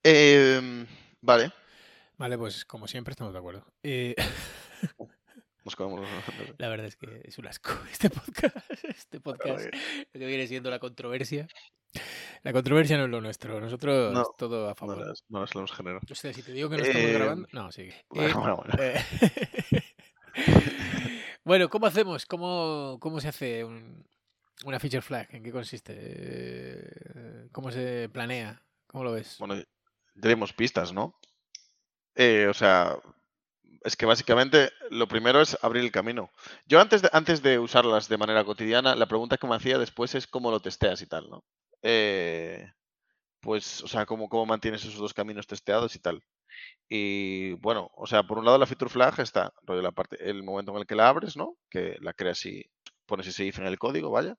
Em, 0.04 0.86
vale. 1.20 1.50
Vale, 2.20 2.36
pues 2.36 2.66
como 2.66 2.86
siempre 2.86 3.12
estamos 3.12 3.32
de 3.32 3.38
acuerdo. 3.38 3.64
Eh, 3.82 4.14
Nos 5.64 5.74
comemos 5.74 6.06
la 6.58 6.68
verdad 6.68 6.84
es 6.86 6.96
que 6.96 7.22
es 7.24 7.38
un 7.38 7.46
asco 7.46 7.70
este 7.90 8.10
podcast. 8.10 8.56
Este 8.84 9.20
podcast, 9.20 9.64
lo 10.12 10.20
que 10.20 10.26
viene 10.26 10.46
siendo 10.46 10.68
la 10.68 10.78
controversia. 10.78 11.48
La 12.42 12.52
controversia 12.52 12.98
no 12.98 13.04
es 13.04 13.10
lo 13.10 13.22
nuestro, 13.22 13.58
nosotros 13.58 14.12
No, 14.12 14.24
todo 14.36 14.66
a 14.66 14.68
No 14.70 14.74
favor. 14.74 15.14
no 15.30 15.40
las 15.40 15.54
hemos 15.56 15.72
generado. 15.72 16.00
O 16.10 16.14
sea, 16.14 16.32
si 16.34 16.42
te 16.42 16.52
digo 16.52 16.68
que 16.68 16.76
no 16.76 16.82
estamos 16.82 17.02
Eh, 17.08 17.12
grabando. 17.14 17.48
No, 17.52 17.72
sigue. 17.72 17.94
Eh, 17.94 18.04
Bueno, 18.10 18.38
bueno, 18.38 18.56
bueno. 18.56 18.74
bueno, 21.44 21.68
¿cómo 21.70 21.86
hacemos? 21.86 22.26
¿Cómo, 22.26 22.98
cómo 23.00 23.18
se 23.20 23.28
hace 23.28 23.64
un- 23.64 24.06
una 24.66 24.78
feature 24.78 25.00
flag? 25.02 25.26
¿En 25.34 25.42
qué 25.42 25.52
consiste? 25.52 27.48
¿Cómo 27.50 27.70
se 27.70 28.10
planea? 28.12 28.62
¿Cómo 28.86 29.04
lo 29.04 29.12
ves? 29.12 29.36
Bueno, 29.38 29.54
debemos 30.14 30.52
pistas, 30.52 30.92
¿no? 30.92 31.14
Eh, 32.22 32.48
o 32.48 32.52
sea, 32.52 32.98
es 33.82 33.96
que 33.96 34.04
básicamente 34.04 34.70
lo 34.90 35.08
primero 35.08 35.40
es 35.40 35.56
abrir 35.62 35.82
el 35.82 35.90
camino. 35.90 36.30
Yo 36.66 36.78
antes 36.78 37.00
de, 37.00 37.08
antes 37.14 37.42
de 37.42 37.58
usarlas 37.58 38.08
de 38.10 38.18
manera 38.18 38.44
cotidiana, 38.44 38.94
la 38.94 39.06
pregunta 39.06 39.38
que 39.38 39.46
me 39.46 39.56
hacía 39.56 39.78
después 39.78 40.14
es 40.14 40.26
cómo 40.26 40.50
lo 40.50 40.60
testeas 40.60 41.00
y 41.00 41.06
tal, 41.06 41.30
¿no? 41.30 41.44
Eh, 41.82 42.70
pues, 43.40 43.82
o 43.84 43.88
sea, 43.88 44.06
cómo, 44.06 44.28
cómo 44.28 44.46
mantienes 44.46 44.84
esos 44.84 44.98
dos 45.00 45.14
caminos 45.14 45.46
testeados 45.46 45.96
y 45.96 46.00
tal. 46.00 46.22
Y 46.90 47.54
bueno, 47.54 47.90
o 47.96 48.06
sea, 48.06 48.24
por 48.24 48.38
un 48.38 48.44
lado 48.44 48.58
la 48.58 48.66
feature 48.66 48.90
flag 48.90 49.18
está 49.20 49.52
la 49.66 49.92
parte, 49.92 50.18
el 50.28 50.42
momento 50.42 50.72
en 50.72 50.78
el 50.78 50.86
que 50.86 50.96
la 50.96 51.08
abres, 51.08 51.36
¿no? 51.38 51.56
Que 51.70 51.96
la 52.00 52.12
creas 52.14 52.44
y 52.46 52.70
pones 53.06 53.28
ese 53.28 53.46
if 53.46 53.60
en 53.60 53.66
el 53.66 53.78
código, 53.78 54.10
vaya. 54.10 54.36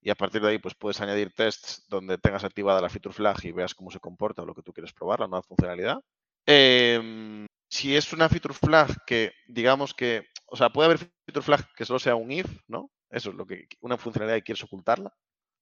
Y 0.00 0.10
a 0.10 0.14
partir 0.14 0.42
de 0.42 0.50
ahí, 0.50 0.58
pues 0.58 0.74
puedes 0.76 1.00
añadir 1.00 1.32
tests 1.34 1.84
donde 1.88 2.18
tengas 2.18 2.44
activada 2.44 2.80
la 2.80 2.90
feature 2.90 3.14
flag 3.14 3.44
y 3.44 3.52
veas 3.52 3.74
cómo 3.74 3.90
se 3.90 4.00
comporta 4.00 4.42
o 4.42 4.46
lo 4.46 4.54
que 4.54 4.62
tú 4.62 4.72
quieres 4.72 4.92
probar, 4.92 5.20
la 5.20 5.28
nueva 5.28 5.42
funcionalidad. 5.42 5.98
Em, 6.46 7.46
si 7.68 7.96
es 7.96 8.12
una 8.12 8.28
feature 8.28 8.54
flag 8.54 9.04
que, 9.06 9.32
digamos 9.48 9.94
que, 9.94 10.26
o 10.46 10.56
sea, 10.56 10.70
puede 10.70 10.86
haber 10.86 10.98
feature 10.98 11.44
flag 11.44 11.66
que 11.74 11.84
solo 11.84 11.98
sea 11.98 12.16
un 12.16 12.30
if, 12.32 12.46
¿no? 12.68 12.90
Eso 13.10 13.30
es 13.30 13.36
lo 13.36 13.46
que, 13.46 13.66
una 13.80 13.96
funcionalidad 13.98 14.36
y 14.38 14.42
quieres 14.42 14.64
ocultarla, 14.64 15.12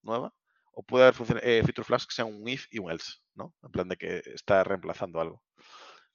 nueva. 0.03 0.35
O 0.75 0.83
puede 0.83 1.07
haber 1.07 1.17
eh, 1.45 1.63
feature 1.65 1.85
flags 1.85 2.07
que 2.07 2.15
sean 2.15 2.29
un 2.29 2.49
if 2.49 2.67
y 2.71 2.79
un 2.79 2.91
else, 2.91 3.21
¿no? 3.35 3.55
En 3.63 3.71
plan 3.71 3.89
de 3.89 3.97
que 3.97 4.23
está 4.35 4.65
reemplazando 4.65 5.21
algo. 5.21 5.43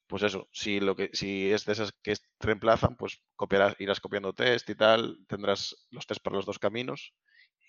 Pues 0.07 0.23
eso, 0.23 0.47
si 0.51 0.79
lo 0.79 0.95
que, 0.95 1.09
si 1.13 1.51
es 1.51 1.65
de 1.65 1.73
esas 1.73 1.91
que 2.01 2.15
reemplazan, 2.39 2.95
pues 2.97 3.21
copiarás, 3.35 3.75
irás 3.79 3.99
copiando 3.99 4.33
test 4.33 4.69
y 4.69 4.75
tal, 4.75 5.19
tendrás 5.27 5.87
los 5.91 6.07
test 6.07 6.21
para 6.23 6.37
los 6.37 6.45
dos 6.45 6.59
caminos, 6.59 7.13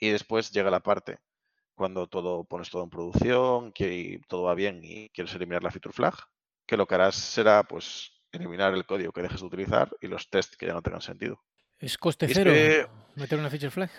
y 0.01 0.11
después 0.11 0.53
llega 0.53 0.71
la 0.71 0.81
parte 0.81 1.19
cuando 1.75 2.09
todo 2.09 2.45
pones 2.45 2.71
todo 2.71 2.85
en 2.85 2.91
producción, 2.91 3.73
que 3.73 4.21
todo 4.29 4.45
va 4.45 4.55
bien 4.55 4.81
y 4.85 5.11
quieres 5.11 5.35
eliminar 5.35 5.63
la 5.65 5.71
feature 5.71 5.95
flag, 5.95 6.15
que 6.69 6.77
lo 6.77 6.87
que 6.87 6.95
harás 6.95 7.17
será 7.17 7.65
pues 7.65 8.13
eliminar 8.31 8.75
el 8.75 8.87
código 8.87 9.11
que 9.11 9.23
dejes 9.23 9.41
de 9.41 9.47
utilizar 9.47 9.91
y 10.01 10.07
los 10.07 10.29
tests 10.29 10.57
que 10.57 10.67
ya 10.67 10.75
no 10.75 10.83
tengan 10.83 11.01
sentido. 11.01 11.43
¿Es 11.79 11.97
coste 11.97 12.29
cero 12.29 12.53
meter 13.17 13.39
una 13.39 13.51
feature 13.51 13.71
flag? 13.71 13.91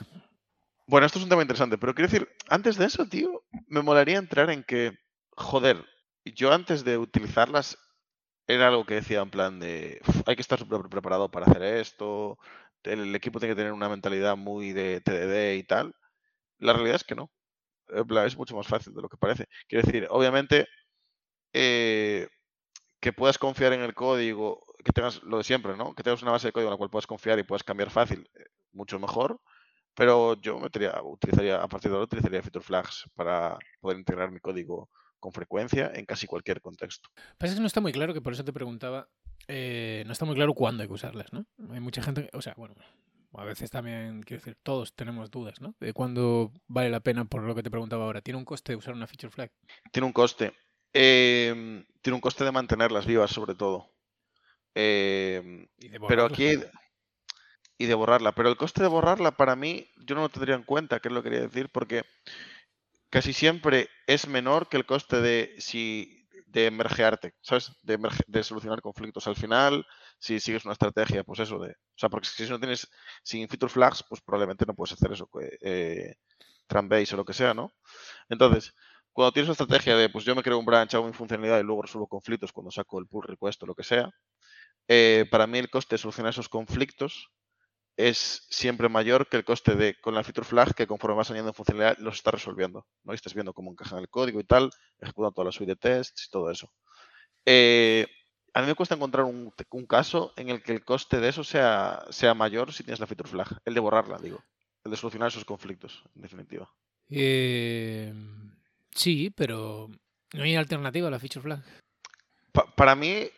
Bueno, 0.85 1.05
esto 1.05 1.17
es 1.19 1.23
un 1.23 1.29
tema 1.29 1.41
interesante, 1.41 1.77
pero 1.77 1.93
quiero 1.93 2.09
decir, 2.09 2.29
antes 2.47 2.77
de 2.77 2.85
eso, 2.85 3.07
tío, 3.07 3.43
me 3.67 3.81
molaría 3.81 4.17
entrar 4.17 4.49
en 4.49 4.63
que, 4.63 4.93
joder, 5.31 5.83
yo 6.23 6.53
antes 6.53 6.83
de 6.83 6.97
utilizarlas 6.97 7.77
era 8.47 8.67
algo 8.67 8.85
que 8.85 8.95
decía 8.95 9.21
en 9.21 9.29
plan 9.29 9.59
de, 9.59 9.99
hay 10.25 10.35
que 10.35 10.41
estar 10.41 10.59
preparado 10.89 11.29
para 11.29 11.45
hacer 11.45 11.63
esto, 11.63 12.37
el, 12.83 13.15
equipo 13.15 13.39
tiene 13.39 13.53
que 13.53 13.59
tener 13.59 13.73
una 13.73 13.89
mentalidad 13.89 14.37
muy 14.37 14.73
de 14.73 15.01
TDD 15.01 15.57
y 15.57 15.63
tal. 15.63 15.95
La 16.59 16.73
realidad 16.73 16.97
es 16.97 17.03
que 17.03 17.15
no. 17.15 17.31
Es 18.25 18.37
mucho 18.37 18.55
más 18.55 18.67
fácil 18.67 18.93
de 18.93 19.01
lo 19.01 19.09
que 19.09 19.17
parece. 19.17 19.47
Quiero 19.67 19.85
decir, 19.85 20.07
obviamente, 20.09 20.67
eh, 21.53 22.27
que 22.99 23.13
puedas 23.13 23.37
confiar 23.37 23.73
en 23.73 23.81
el 23.81 23.93
código, 23.93 24.65
que 24.83 24.91
tengas 24.91 25.23
lo 25.23 25.37
de 25.37 25.43
siempre, 25.43 25.75
¿no? 25.77 25.93
Que 25.95 26.03
tengas 26.03 26.21
una 26.21 26.31
base 26.31 26.47
de 26.47 26.51
código 26.51 26.69
en 26.69 26.73
la 26.73 26.77
cual 26.77 26.89
puedas 26.89 27.07
confiar 27.07 27.39
y 27.39 27.43
puedas 27.43 27.63
cambiar 27.63 27.89
fácil, 27.89 28.29
eh, 28.35 28.45
mucho 28.73 28.99
mejor. 28.99 29.39
Pero 29.95 30.39
yo 30.39 30.59
metería, 30.59 31.01
utilizaría, 31.03 31.61
a 31.61 31.67
partir 31.67 31.91
de 31.91 31.95
ahora 31.95 32.05
utilizaría 32.05 32.41
feature 32.41 32.63
flags 32.63 33.09
para 33.15 33.57
poder 33.81 33.97
integrar 33.97 34.31
mi 34.31 34.39
código 34.39 34.89
con 35.19 35.33
frecuencia 35.33 35.91
en 35.93 36.05
casi 36.05 36.27
cualquier 36.27 36.61
contexto. 36.61 37.09
Pasa 37.37 37.53
que 37.53 37.59
no 37.59 37.67
está 37.67 37.81
muy 37.81 37.91
claro, 37.91 38.13
que 38.13 38.21
por 38.21 38.33
eso 38.33 38.45
te 38.45 38.53
preguntaba, 38.53 39.09
eh, 39.47 40.03
no 40.05 40.13
está 40.13 40.25
muy 40.25 40.35
claro 40.35 40.53
cuándo 40.53 40.83
hay 40.83 40.87
que 40.87 40.93
usarlas, 40.93 41.33
¿no? 41.33 41.45
Hay 41.71 41.81
mucha 41.81 42.01
gente, 42.01 42.29
o 42.33 42.41
sea, 42.41 42.53
bueno, 42.55 42.75
a 43.33 43.43
veces 43.43 43.69
también, 43.69 44.23
quiero 44.23 44.39
decir, 44.39 44.57
todos 44.63 44.93
tenemos 44.95 45.29
dudas, 45.29 45.61
¿no? 45.61 45.75
De 45.79 45.93
cuándo 45.93 46.51
vale 46.67 46.89
la 46.89 47.01
pena, 47.01 47.25
por 47.25 47.43
lo 47.43 47.53
que 47.53 47.63
te 47.63 47.69
preguntaba 47.69 48.05
ahora. 48.05 48.21
¿Tiene 48.21 48.37
un 48.37 48.45
coste 48.45 48.75
usar 48.75 48.93
una 48.93 49.07
feature 49.07 49.31
flag? 49.31 49.51
Tiene 49.91 50.07
un 50.07 50.13
coste. 50.13 50.53
Em, 50.93 51.85
tiene 52.01 52.15
un 52.15 52.21
coste 52.21 52.43
de 52.43 52.51
mantenerlas 52.51 53.05
vivas, 53.05 53.31
sobre 53.31 53.55
todo. 53.55 53.91
Em, 54.73 55.67
pero 56.07 56.25
aquí. 56.25 56.59
Y 57.77 57.85
de 57.85 57.93
borrarla. 57.93 58.33
Pero 58.33 58.49
el 58.49 58.57
coste 58.57 58.81
de 58.81 58.89
borrarla, 58.89 59.31
para 59.31 59.55
mí, 59.55 59.89
yo 60.05 60.15
no 60.15 60.21
lo 60.21 60.29
tendría 60.29 60.55
en 60.55 60.63
cuenta, 60.63 60.99
que 60.99 61.07
es 61.07 61.13
lo 61.13 61.23
que 61.23 61.29
quería 61.29 61.47
decir, 61.47 61.69
porque 61.69 62.03
casi 63.09 63.33
siempre 63.33 63.89
es 64.05 64.27
menor 64.27 64.67
que 64.67 64.77
el 64.77 64.85
coste 64.85 65.21
de 65.21 65.55
si 65.59 66.19
de 66.51 66.65
emergearte, 66.65 67.35
¿sabes? 67.41 67.71
De, 67.83 67.97
de, 68.27 68.43
solucionar 68.43 68.81
conflictos 68.81 69.27
al 69.27 69.35
final, 69.35 69.85
si 70.17 70.39
sigues 70.39 70.65
una 70.65 70.73
estrategia, 70.73 71.23
pues 71.23 71.39
eso 71.39 71.59
de... 71.59 71.71
O 71.71 71.97
sea, 71.97 72.09
porque 72.09 72.27
si 72.27 72.49
no 72.49 72.59
tienes, 72.59 72.89
sin 73.23 73.47
feature 73.47 73.71
flags, 73.71 74.03
pues 74.07 74.21
probablemente 74.21 74.65
no 74.65 74.73
puedes 74.73 74.93
hacer 74.93 75.11
eso, 75.11 75.29
eh, 75.61 76.15
base 76.67 77.13
o 77.13 77.17
lo 77.17 77.25
que 77.25 77.33
sea, 77.33 77.53
¿no? 77.53 77.71
Entonces, 78.29 78.73
cuando 79.19 79.33
tienes 79.33 79.49
una 79.49 79.51
estrategia 79.51 79.97
de, 79.97 80.07
pues 80.07 80.23
yo 80.23 80.33
me 80.33 80.41
creo 80.41 80.57
un 80.57 80.65
branch, 80.65 80.95
hago 80.95 81.05
mi 81.05 81.11
funcionalidad 81.11 81.59
y 81.59 81.63
luego 81.63 81.81
resuelvo 81.81 82.07
conflictos 82.07 82.53
cuando 82.53 82.71
saco 82.71 82.99
el 82.99 83.05
pull 83.05 83.27
request 83.27 83.61
o 83.63 83.65
lo 83.65 83.75
que 83.75 83.83
sea, 83.83 84.09
eh, 84.87 85.25
para 85.29 85.45
mí 85.45 85.57
el 85.57 85.69
coste 85.69 85.95
de 85.95 85.97
solucionar 85.97 86.29
esos 86.29 86.47
conflictos 86.47 87.27
es 87.97 88.47
siempre 88.49 88.87
mayor 88.87 89.27
que 89.27 89.35
el 89.35 89.43
coste 89.43 89.75
de 89.75 89.99
con 89.99 90.15
la 90.15 90.23
feature 90.23 90.47
flag 90.47 90.73
que 90.73 90.87
conforme 90.87 91.17
vas 91.17 91.29
añadiendo 91.31 91.51
funcionalidad 91.51 91.97
los 91.97 92.15
está 92.15 92.31
resolviendo. 92.31 92.87
¿no? 93.03 93.11
Y 93.11 93.15
estás 93.15 93.33
viendo 93.33 93.51
cómo 93.51 93.71
encajan 93.71 93.99
el 93.99 94.07
código 94.07 94.39
y 94.39 94.45
tal, 94.45 94.69
ejecutando 94.99 95.33
toda 95.33 95.45
la 95.47 95.51
suite 95.51 95.73
de 95.73 95.75
tests 95.75 96.27
y 96.27 96.29
todo 96.31 96.49
eso. 96.49 96.71
Eh, 97.45 98.07
a 98.53 98.61
mí 98.61 98.67
me 98.67 98.75
cuesta 98.75 98.95
encontrar 98.95 99.25
un, 99.25 99.51
caso 99.85 100.31
en 100.37 100.47
el 100.47 100.63
que 100.63 100.71
el 100.71 100.85
coste 100.85 101.19
de 101.19 101.27
eso 101.27 101.43
sea, 101.43 102.05
sea 102.09 102.33
mayor 102.35 102.71
si 102.71 102.85
tienes 102.85 103.01
la 103.01 103.07
feature 103.07 103.29
flag. 103.29 103.49
El 103.65 103.73
de 103.73 103.81
borrarla, 103.81 104.17
digo. 104.17 104.41
El 104.85 104.91
de 104.91 104.95
solucionar 104.95 105.27
esos 105.27 105.43
conflictos, 105.43 106.05
en 106.15 106.21
definitiva. 106.21 106.71
Eh, 107.09 108.13
sí, 108.99 109.31
pero 109.35 109.89
no 110.33 110.43
hay 110.43 110.55
alternativa 110.55 111.07
a 111.07 111.11
la 111.11 111.19
feature 111.19 111.41
flag. 111.41 111.63
para 112.75 112.95
mí, 112.95 113.29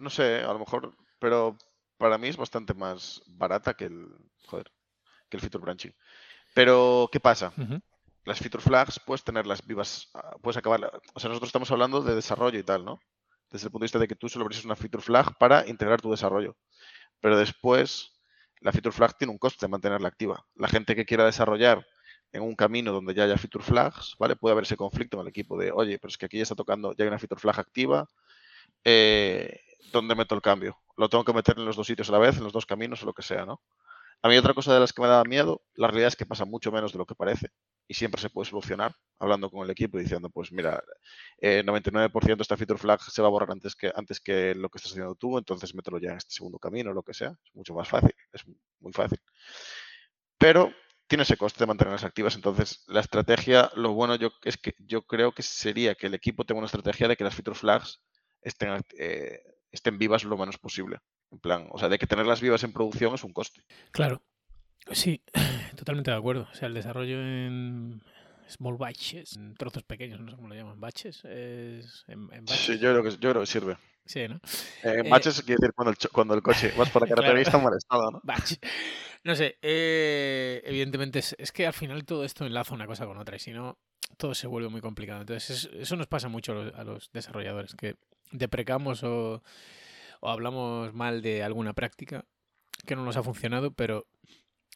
no 0.00 0.10
sé, 0.10 0.40
a 0.40 0.52
lo 0.52 0.58
mejor, 0.58 0.96
pero 1.18 1.56
para 1.98 2.18
mí 2.18 2.28
es 2.28 2.36
bastante 2.36 2.74
más 2.74 3.22
barata 3.26 3.74
que 3.74 3.84
el, 3.84 4.08
joder, 4.46 4.72
que 5.28 5.36
el 5.36 5.40
feature 5.40 5.62
branching. 5.62 5.94
Pero, 6.54 7.08
¿qué 7.12 7.20
pasa? 7.20 7.52
Las 8.24 8.38
feature 8.38 8.62
flags 8.62 9.00
puedes 9.04 9.24
tenerlas 9.24 9.66
vivas, 9.66 10.10
ah, 10.14 10.36
puedes 10.40 10.56
acabar. 10.56 10.80
O 11.14 11.20
sea, 11.20 11.28
nosotros 11.28 11.48
estamos 11.48 11.70
hablando 11.70 12.02
de 12.02 12.14
desarrollo 12.14 12.58
y 12.58 12.62
tal, 12.62 12.84
¿no? 12.84 13.00
Desde 13.50 13.66
el 13.66 13.70
punto 13.70 13.82
de 13.82 13.86
vista 13.86 13.98
de 13.98 14.08
que 14.08 14.16
tú 14.16 14.28
solo 14.28 14.44
abres 14.44 14.64
una 14.64 14.76
feature 14.76 15.02
flag 15.02 15.36
para 15.38 15.68
integrar 15.68 16.00
tu 16.00 16.10
desarrollo. 16.10 16.56
Pero 17.20 17.36
después, 17.36 18.12
la 18.60 18.72
feature 18.72 18.94
flag 18.94 19.16
tiene 19.18 19.32
un 19.32 19.38
coste 19.38 19.66
de 19.66 19.70
mantenerla 19.70 20.08
activa. 20.08 20.44
La 20.54 20.68
gente 20.68 20.94
que 20.94 21.04
quiera 21.04 21.24
desarrollar 21.24 21.86
en 22.32 22.42
un 22.42 22.54
camino 22.54 22.92
donde 22.92 23.14
ya 23.14 23.24
haya 23.24 23.36
feature 23.36 23.64
flags, 23.64 24.16
¿vale? 24.18 24.36
Puede 24.36 24.52
haber 24.52 24.64
ese 24.64 24.76
conflicto 24.76 25.16
en 25.16 25.22
el 25.22 25.28
equipo 25.28 25.58
de, 25.58 25.70
oye, 25.70 25.98
pero 25.98 26.10
es 26.10 26.18
que 26.18 26.26
aquí 26.26 26.38
ya 26.38 26.44
está 26.44 26.54
tocando, 26.54 26.94
ya 26.96 27.04
hay 27.04 27.08
una 27.08 27.18
feature 27.18 27.40
flag 27.40 27.60
activa, 27.60 28.08
eh, 28.84 29.60
¿dónde 29.92 30.14
meto 30.14 30.34
el 30.34 30.42
cambio? 30.42 30.78
Lo 30.96 31.08
tengo 31.08 31.24
que 31.24 31.32
meter 31.32 31.58
en 31.58 31.66
los 31.66 31.76
dos 31.76 31.86
sitios 31.86 32.08
a 32.08 32.12
la 32.12 32.18
vez, 32.18 32.36
en 32.38 32.44
los 32.44 32.52
dos 32.52 32.66
caminos 32.66 33.02
o 33.02 33.06
lo 33.06 33.14
que 33.14 33.22
sea, 33.22 33.44
¿no? 33.44 33.60
A 34.24 34.28
mí 34.28 34.36
otra 34.36 34.54
cosa 34.54 34.72
de 34.72 34.78
las 34.80 34.92
que 34.92 35.02
me 35.02 35.08
da 35.08 35.24
miedo, 35.24 35.62
la 35.74 35.88
realidad 35.88 36.08
es 36.08 36.16
que 36.16 36.26
pasa 36.26 36.44
mucho 36.44 36.70
menos 36.70 36.92
de 36.92 36.98
lo 36.98 37.06
que 37.06 37.16
parece 37.16 37.48
y 37.88 37.94
siempre 37.94 38.20
se 38.20 38.30
puede 38.30 38.48
solucionar 38.48 38.94
hablando 39.18 39.50
con 39.50 39.64
el 39.64 39.70
equipo 39.70 39.98
y 39.98 40.02
diciendo, 40.02 40.30
pues 40.30 40.52
mira, 40.52 40.80
eh, 41.38 41.64
99% 41.64 42.36
de 42.36 42.42
esta 42.42 42.56
feature 42.56 42.78
flag 42.78 43.00
se 43.02 43.20
va 43.20 43.26
a 43.26 43.30
borrar 43.32 43.50
antes 43.50 43.74
que, 43.74 43.92
antes 43.94 44.20
que 44.20 44.54
lo 44.54 44.68
que 44.68 44.78
estás 44.78 44.92
haciendo 44.92 45.16
tú, 45.16 45.38
entonces 45.38 45.74
mételo 45.74 45.98
ya 45.98 46.12
en 46.12 46.18
este 46.18 46.32
segundo 46.32 46.60
camino 46.60 46.90
o 46.90 46.94
lo 46.94 47.02
que 47.02 47.14
sea. 47.14 47.30
Es 47.44 47.54
mucho 47.54 47.74
más 47.74 47.88
fácil, 47.88 48.14
es 48.32 48.42
muy 48.78 48.92
fácil. 48.92 49.18
Pero 50.38 50.72
tiene 51.12 51.24
ese 51.24 51.36
coste 51.36 51.58
de 51.58 51.66
mantenerlas 51.66 52.04
activas, 52.04 52.36
entonces 52.36 52.84
la 52.88 53.00
estrategia, 53.00 53.70
lo 53.76 53.92
bueno 53.92 54.14
yo 54.14 54.30
es 54.44 54.56
que 54.56 54.74
yo 54.78 55.02
creo 55.02 55.32
que 55.32 55.42
sería 55.42 55.94
que 55.94 56.06
el 56.06 56.14
equipo 56.14 56.46
tenga 56.46 56.60
una 56.60 56.64
estrategia 56.64 57.06
de 57.06 57.18
que 57.18 57.24
las 57.24 57.34
feature 57.34 57.54
flags 57.54 58.00
estén, 58.40 58.82
eh, 58.96 59.42
estén 59.70 59.98
vivas 59.98 60.24
lo 60.24 60.38
menos 60.38 60.56
posible. 60.56 61.00
En 61.30 61.38
plan, 61.38 61.68
o 61.70 61.78
sea, 61.78 61.90
de 61.90 61.98
que 61.98 62.06
tenerlas 62.06 62.40
vivas 62.40 62.64
en 62.64 62.72
producción 62.72 63.14
es 63.14 63.24
un 63.24 63.34
coste. 63.34 63.62
Claro. 63.90 64.22
Sí, 64.90 65.22
totalmente 65.76 66.10
de 66.10 66.16
acuerdo. 66.16 66.48
O 66.50 66.54
sea, 66.54 66.68
el 66.68 66.72
desarrollo 66.72 67.20
en 67.20 68.02
small 68.48 68.78
batches, 68.78 69.36
en 69.36 69.54
trozos 69.54 69.82
pequeños, 69.82 70.18
no 70.18 70.30
sé 70.30 70.36
cómo 70.36 70.48
lo 70.48 70.54
llaman, 70.54 70.80
batches, 70.80 71.26
es 71.26 72.06
en, 72.08 72.48
Sí, 72.48 72.78
yo 72.78 72.90
creo, 72.90 73.02
que, 73.02 73.10
yo 73.10 73.30
creo 73.32 73.40
que 73.40 73.46
sirve. 73.46 73.76
Sí, 74.06 74.26
¿no? 74.26 74.40
Eh, 74.82 75.02
batches 75.10 75.42
quiere 75.42 75.60
decir 75.60 75.74
cuando 75.74 75.90
el, 75.90 76.10
cuando 76.10 76.34
el 76.34 76.42
coche 76.42 76.72
vas 76.74 76.88
por 76.88 77.02
la 77.02 77.08
carretera 77.14 77.38
y 77.38 77.42
está 77.42 77.58
mal 77.58 77.76
estado, 77.76 78.10
¿no? 78.12 78.20
Batch. 78.24 78.54
No 79.24 79.36
sé, 79.36 79.56
eh, 79.62 80.62
evidentemente 80.64 81.20
es, 81.20 81.36
es, 81.38 81.52
que 81.52 81.66
al 81.66 81.72
final 81.72 82.04
todo 82.04 82.24
esto 82.24 82.44
enlaza 82.44 82.74
una 82.74 82.86
cosa 82.86 83.06
con 83.06 83.18
otra 83.18 83.36
y 83.36 83.38
si 83.38 83.52
no, 83.52 83.78
todo 84.16 84.34
se 84.34 84.48
vuelve 84.48 84.68
muy 84.68 84.80
complicado. 84.80 85.20
Entonces, 85.20 85.70
eso 85.74 85.96
nos 85.96 86.08
pasa 86.08 86.28
mucho 86.28 86.72
a 86.74 86.84
los 86.84 87.10
desarrolladores, 87.12 87.74
que 87.76 87.96
deprecamos 88.32 89.04
o, 89.04 89.42
o 90.20 90.28
hablamos 90.28 90.92
mal 90.92 91.22
de 91.22 91.42
alguna 91.42 91.72
práctica 91.72 92.24
que 92.86 92.96
no 92.96 93.04
nos 93.04 93.16
ha 93.16 93.22
funcionado, 93.22 93.72
pero 93.72 94.06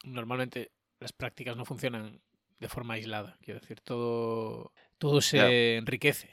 normalmente 0.05 0.71
las 1.01 1.13
prácticas 1.13 1.57
no 1.57 1.65
funcionan 1.65 2.21
de 2.59 2.69
forma 2.69 2.95
aislada. 2.95 3.37
Quiero 3.43 3.61
decir, 3.61 3.81
todo, 3.81 4.73
todo 4.99 5.21
se 5.21 5.77
enriquece. 5.77 6.31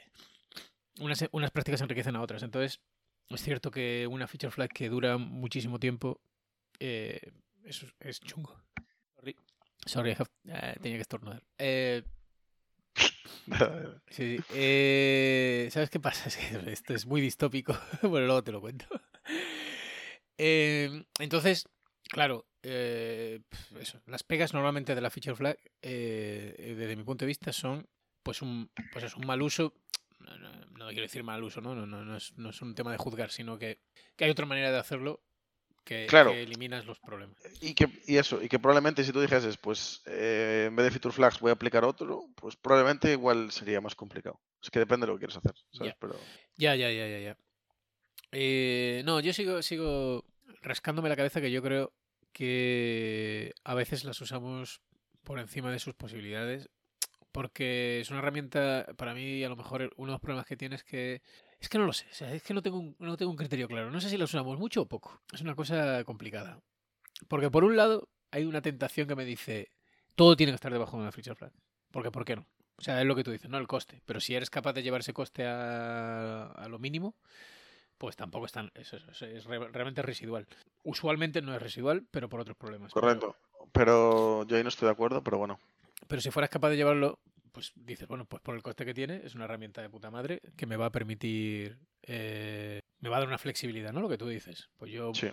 Unas, 1.00 1.24
unas 1.32 1.50
prácticas 1.50 1.80
enriquecen 1.80 2.16
a 2.16 2.22
otras. 2.22 2.42
Entonces, 2.42 2.80
es 3.28 3.42
cierto 3.42 3.70
que 3.70 4.06
una 4.08 4.28
feature 4.28 4.50
flag 4.50 4.70
que 4.70 4.88
dura 4.88 5.18
muchísimo 5.18 5.78
tiempo 5.78 6.20
eh, 6.78 7.32
es, 7.64 7.84
es, 8.00 8.20
chungo. 8.20 8.62
Sorry, 9.16 9.36
Sorry 9.86 10.12
uh, 10.12 10.80
tenía 10.80 10.98
que 10.98 11.02
estornudar. 11.02 11.42
Eh, 11.58 12.02
Sí, 12.96 13.46
sí. 14.10 14.38
Eh, 14.54 15.68
¿Sabes 15.70 15.90
qué 15.90 16.00
pasa? 16.00 16.28
Es 16.28 16.36
que 16.36 16.72
esto 16.72 16.94
es 16.94 17.06
muy 17.06 17.20
distópico. 17.20 17.76
bueno, 18.02 18.26
luego 18.26 18.44
te 18.44 18.52
lo 18.52 18.60
cuento. 18.60 18.86
Eh, 20.38 21.04
entonces, 21.18 21.68
claro, 22.08 22.46
eh, 22.62 23.40
eso, 23.78 24.00
las 24.06 24.22
pegas 24.22 24.52
normalmente 24.54 24.94
de 24.94 25.00
la 25.00 25.10
feature 25.10 25.36
flag, 25.36 25.58
eh, 25.82 26.54
eh, 26.58 26.74
desde 26.76 26.96
mi 26.96 27.04
punto 27.04 27.24
de 27.24 27.28
vista, 27.28 27.52
son 27.52 27.86
pues 28.22 28.42
un, 28.42 28.70
pues 28.92 29.04
es 29.04 29.16
un 29.16 29.26
mal 29.26 29.42
uso. 29.42 29.74
No, 30.20 30.36
no- 30.38 30.64
no 30.78 30.86
quiero 30.88 31.02
decir 31.02 31.22
mal 31.22 31.42
uso, 31.42 31.60
¿no? 31.60 31.74
No, 31.74 31.86
no, 31.86 32.04
no, 32.04 32.16
es, 32.16 32.32
no 32.36 32.50
es 32.50 32.60
un 32.62 32.74
tema 32.74 32.90
de 32.92 32.98
juzgar, 32.98 33.30
sino 33.30 33.58
que, 33.58 33.80
que 34.16 34.24
hay 34.24 34.30
otra 34.30 34.46
manera 34.46 34.70
de 34.72 34.78
hacerlo 34.78 35.22
que, 35.84 36.06
Claro. 36.06 36.32
que 36.32 36.42
eliminas 36.42 36.84
los 36.86 36.98
problemas. 36.98 37.36
Y 37.60 37.74
que 37.74 37.88
y 38.06 38.16
eso, 38.16 38.42
y 38.42 38.48
que 38.48 38.58
probablemente 38.58 39.04
si 39.04 39.12
tú 39.12 39.20
dijeses, 39.20 39.56
pues 39.56 40.02
eh, 40.06 40.66
en 40.68 40.76
vez 40.76 40.84
de 40.84 40.90
feature 40.90 41.14
flags 41.14 41.38
voy 41.40 41.50
a 41.50 41.54
aplicar 41.54 41.84
otro, 41.84 42.26
pues 42.34 42.56
probablemente 42.56 43.12
igual 43.12 43.50
sería 43.52 43.80
más 43.80 43.94
complicado. 43.94 44.40
Es 44.62 44.70
que 44.70 44.78
depende 44.78 45.06
de 45.06 45.12
lo 45.12 45.18
que 45.18 45.26
quieres 45.26 45.36
hacer, 45.36 45.54
¿sabes? 45.72 45.92
Ya. 45.92 45.96
Pero 46.00 46.18
Ya, 46.56 46.74
ya, 46.74 46.90
ya, 46.90 47.06
ya, 47.06 47.18
ya. 47.20 47.36
Eh, 48.32 49.02
no, 49.04 49.20
yo 49.20 49.32
sigo, 49.32 49.62
sigo 49.62 50.24
rascándome 50.62 51.08
la 51.08 51.16
cabeza 51.16 51.40
que 51.40 51.50
yo 51.52 51.62
creo 51.62 51.92
que 52.32 53.52
a 53.62 53.74
veces 53.74 54.04
las 54.04 54.20
usamos 54.20 54.80
por 55.22 55.38
encima 55.38 55.70
de 55.70 55.78
sus 55.78 55.94
posibilidades. 55.94 56.68
Porque 57.32 57.98
es 58.00 58.10
una 58.10 58.20
herramienta, 58.20 58.86
para 58.96 59.12
mí, 59.12 59.42
a 59.42 59.48
lo 59.48 59.56
mejor 59.56 59.92
uno 59.96 60.06
de 60.08 60.12
los 60.12 60.20
problemas 60.20 60.46
que 60.46 60.56
tiene 60.56 60.76
es 60.76 60.84
que. 60.84 61.20
Es 61.64 61.70
que 61.70 61.78
no 61.78 61.86
lo 61.86 61.94
sé, 61.94 62.04
o 62.10 62.14
sea, 62.14 62.30
es 62.34 62.42
que 62.42 62.52
no 62.52 62.60
tengo, 62.60 62.78
un, 62.78 62.94
no 62.98 63.16
tengo 63.16 63.30
un 63.30 63.38
criterio 63.38 63.66
claro. 63.68 63.90
No 63.90 63.98
sé 63.98 64.10
si 64.10 64.18
las 64.18 64.28
usamos 64.28 64.58
mucho 64.58 64.82
o 64.82 64.86
poco. 64.86 65.22
Es 65.32 65.40
una 65.40 65.54
cosa 65.54 66.04
complicada. 66.04 66.60
Porque 67.26 67.50
por 67.50 67.64
un 67.64 67.74
lado, 67.74 68.10
hay 68.32 68.44
una 68.44 68.60
tentación 68.60 69.08
que 69.08 69.16
me 69.16 69.24
dice: 69.24 69.70
todo 70.14 70.36
tiene 70.36 70.52
que 70.52 70.56
estar 70.56 70.70
debajo 70.70 70.98
de 70.98 71.04
una 71.04 71.12
feature 71.12 71.34
flag. 71.34 71.52
Porque, 71.90 72.10
¿por 72.10 72.26
qué 72.26 72.36
no? 72.36 72.46
O 72.76 72.82
sea, 72.82 73.00
es 73.00 73.06
lo 73.06 73.14
que 73.16 73.24
tú 73.24 73.30
dices, 73.30 73.48
no 73.48 73.56
el 73.56 73.66
coste. 73.66 74.02
Pero 74.04 74.20
si 74.20 74.34
eres 74.34 74.50
capaz 74.50 74.74
de 74.74 74.82
llevar 74.82 75.00
ese 75.00 75.14
coste 75.14 75.46
a, 75.46 76.48
a 76.48 76.68
lo 76.68 76.78
mínimo, 76.78 77.14
pues 77.96 78.14
tampoco 78.14 78.44
es 78.44 78.52
tan. 78.52 78.70
Es, 78.74 78.92
es- 78.92 79.22
es 79.22 79.44
re- 79.46 79.68
realmente 79.70 80.02
residual. 80.02 80.46
Usualmente 80.82 81.40
no 81.40 81.54
es 81.54 81.62
residual, 81.62 82.04
pero 82.10 82.28
por 82.28 82.40
otros 82.40 82.58
problemas. 82.58 82.92
Correcto. 82.92 83.36
Pero 83.72 84.44
yo 84.46 84.56
ahí 84.58 84.62
no 84.62 84.68
estoy 84.68 84.84
de 84.86 84.92
acuerdo, 84.92 85.24
pero 85.24 85.38
bueno. 85.38 85.58
Pero, 86.08 86.20
si 86.20 86.30
fueras 86.30 86.50
capaz 86.50 86.68
de 86.68 86.76
llevarlo, 86.76 87.20
pues 87.54 87.72
dices, 87.76 88.08
bueno, 88.08 88.24
pues 88.26 88.42
por 88.42 88.56
el 88.56 88.62
coste 88.62 88.84
que 88.84 88.92
tiene, 88.92 89.20
es 89.24 89.34
una 89.36 89.44
herramienta 89.44 89.80
de 89.80 89.88
puta 89.88 90.10
madre 90.10 90.40
que 90.56 90.66
me 90.66 90.76
va 90.76 90.86
a 90.86 90.90
permitir. 90.92 91.78
eh, 92.06 92.80
me 93.00 93.08
va 93.08 93.16
a 93.16 93.20
dar 93.20 93.28
una 93.28 93.38
flexibilidad, 93.38 93.92
¿no? 93.92 94.00
Lo 94.02 94.08
que 94.10 94.18
tú 94.18 94.26
dices. 94.28 94.68
Pues 94.76 94.90
yo 94.90 95.14
Sí. 95.14 95.28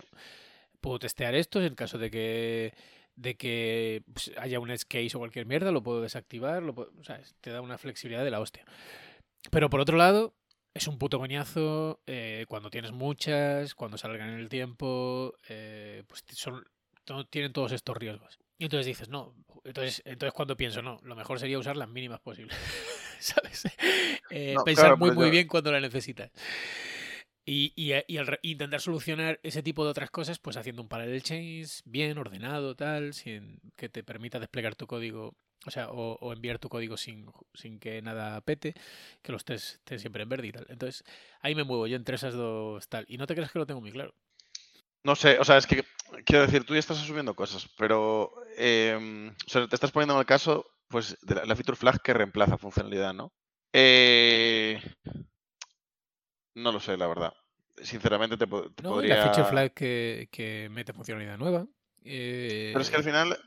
puedo 0.80 0.98
testear 0.98 1.34
esto 1.34 1.60
en 1.62 1.74
caso 1.74 1.98
de 1.98 2.10
que 2.10 2.72
de 3.14 3.34
que 3.36 4.02
pues, 4.12 4.32
haya 4.38 4.58
un 4.58 4.70
edge 4.70 4.86
case 4.88 5.14
o 5.16 5.18
cualquier 5.20 5.44
mierda, 5.44 5.70
lo 5.70 5.82
puedo 5.82 6.00
desactivar, 6.00 6.62
lo 6.62 6.74
puedo- 6.74 6.92
o 6.98 7.04
sea, 7.04 7.20
te 7.42 7.50
da 7.50 7.60
una 7.60 7.76
flexibilidad 7.76 8.24
de 8.24 8.30
la 8.30 8.40
hostia. 8.40 8.64
Pero 9.50 9.68
por 9.68 9.80
otro 9.80 9.98
lado, 9.98 10.32
es 10.72 10.86
un 10.88 10.96
puto 10.98 11.18
coñazo 11.18 12.00
eh, 12.06 12.46
cuando 12.48 12.70
tienes 12.70 12.92
muchas, 12.92 13.74
cuando 13.74 13.98
salgan 13.98 14.30
en 14.30 14.38
el 14.40 14.48
tiempo, 14.48 15.34
eh, 15.48 16.04
pues 16.06 16.24
son, 16.30 16.64
tienen 17.28 17.52
todos 17.52 17.72
estos 17.72 17.96
riesgos. 17.98 18.38
Y 18.58 18.64
entonces 18.64 18.86
dices, 18.86 19.08
no, 19.08 19.34
entonces, 19.64 20.02
entonces 20.04 20.32
cuando 20.34 20.56
pienso, 20.56 20.82
no, 20.82 20.98
lo 21.02 21.16
mejor 21.16 21.40
sería 21.40 21.58
usar 21.58 21.76
las 21.76 21.88
mínimas 21.88 22.20
posibles, 22.20 22.56
¿sabes? 23.18 23.64
Eh, 24.30 24.54
No, 24.54 24.64
pensar 24.64 24.84
claro, 24.84 24.98
muy, 24.98 25.08
pero 25.10 25.20
muy 25.20 25.26
yo- 25.26 25.32
bien 25.32 25.48
cuando 25.48 25.72
la 25.72 25.80
necesitas. 25.80 26.30
Y, 27.44 27.72
y, 27.74 27.92
y 28.06 28.16
al 28.18 28.26
re- 28.28 28.38
intentar 28.42 28.80
solucionar 28.80 29.40
ese 29.42 29.62
tipo 29.64 29.84
de 29.84 29.90
otras 29.90 30.10
cosas, 30.10 30.38
pues 30.38 30.56
haciendo 30.56 30.80
un 30.82 30.88
parallel 30.88 31.22
chains 31.22 31.82
bien 31.84 32.16
ordenado, 32.18 32.76
tal, 32.76 33.14
sin 33.14 33.60
que 33.76 33.88
te 33.88 34.04
permita 34.04 34.38
desplegar 34.38 34.76
tu 34.76 34.86
código, 34.86 35.34
o 35.66 35.70
sea, 35.72 35.90
o, 35.90 36.14
o 36.20 36.32
enviar 36.32 36.60
tu 36.60 36.68
código 36.68 36.96
sin, 36.96 37.26
sin 37.52 37.80
que 37.80 38.00
nada 38.00 38.40
pete, 38.42 38.74
que 39.22 39.32
los 39.32 39.44
test 39.44 39.76
estén 39.78 39.98
siempre 39.98 40.22
en 40.22 40.28
verde 40.28 40.46
y 40.48 40.52
tal. 40.52 40.66
Entonces, 40.68 41.02
ahí 41.40 41.54
me 41.56 41.64
muevo 41.64 41.88
yo 41.88 41.96
entre 41.96 42.14
esas 42.14 42.34
dos 42.34 42.88
tal. 42.88 43.04
Y 43.08 43.16
no 43.18 43.26
te 43.26 43.34
creas 43.34 43.50
que 43.50 43.58
lo 43.58 43.66
tengo 43.66 43.80
muy 43.80 43.90
claro. 43.90 44.14
No 45.04 45.16
sé, 45.16 45.38
o 45.38 45.44
sea, 45.44 45.56
es 45.56 45.66
que 45.66 45.84
quiero 46.24 46.44
decir, 46.46 46.64
tú 46.64 46.74
ya 46.74 46.80
estás 46.80 47.00
asumiendo 47.00 47.34
cosas, 47.34 47.68
pero 47.76 48.32
em, 48.56 49.28
o 49.30 49.48
sea, 49.48 49.66
te 49.66 49.74
estás 49.74 49.90
poniendo 49.90 50.14
en 50.14 50.20
el 50.20 50.26
caso 50.26 50.66
pues 50.88 51.16
de 51.22 51.34
la, 51.36 51.44
la 51.46 51.56
feature 51.56 51.76
flag 51.76 52.00
que 52.02 52.12
reemplaza 52.12 52.58
funcionalidad, 52.58 53.14
¿no? 53.14 53.32
Eh, 53.72 54.80
no 56.54 56.70
lo 56.70 56.80
sé, 56.80 56.96
la 56.96 57.06
verdad. 57.06 57.32
Sinceramente 57.82 58.36
te, 58.36 58.46
te 58.46 58.82
No, 58.82 58.90
podría... 58.90 59.16
la 59.16 59.22
feature 59.24 59.48
flag 59.48 59.72
que, 59.72 60.28
que 60.30 60.68
mete 60.70 60.92
funcionalidad 60.92 61.38
nueva. 61.38 61.66
eh, 62.04 62.70
Pero 62.72 62.82
es 62.82 62.90
que 62.90 62.96
al 62.96 63.04
final, 63.04 63.38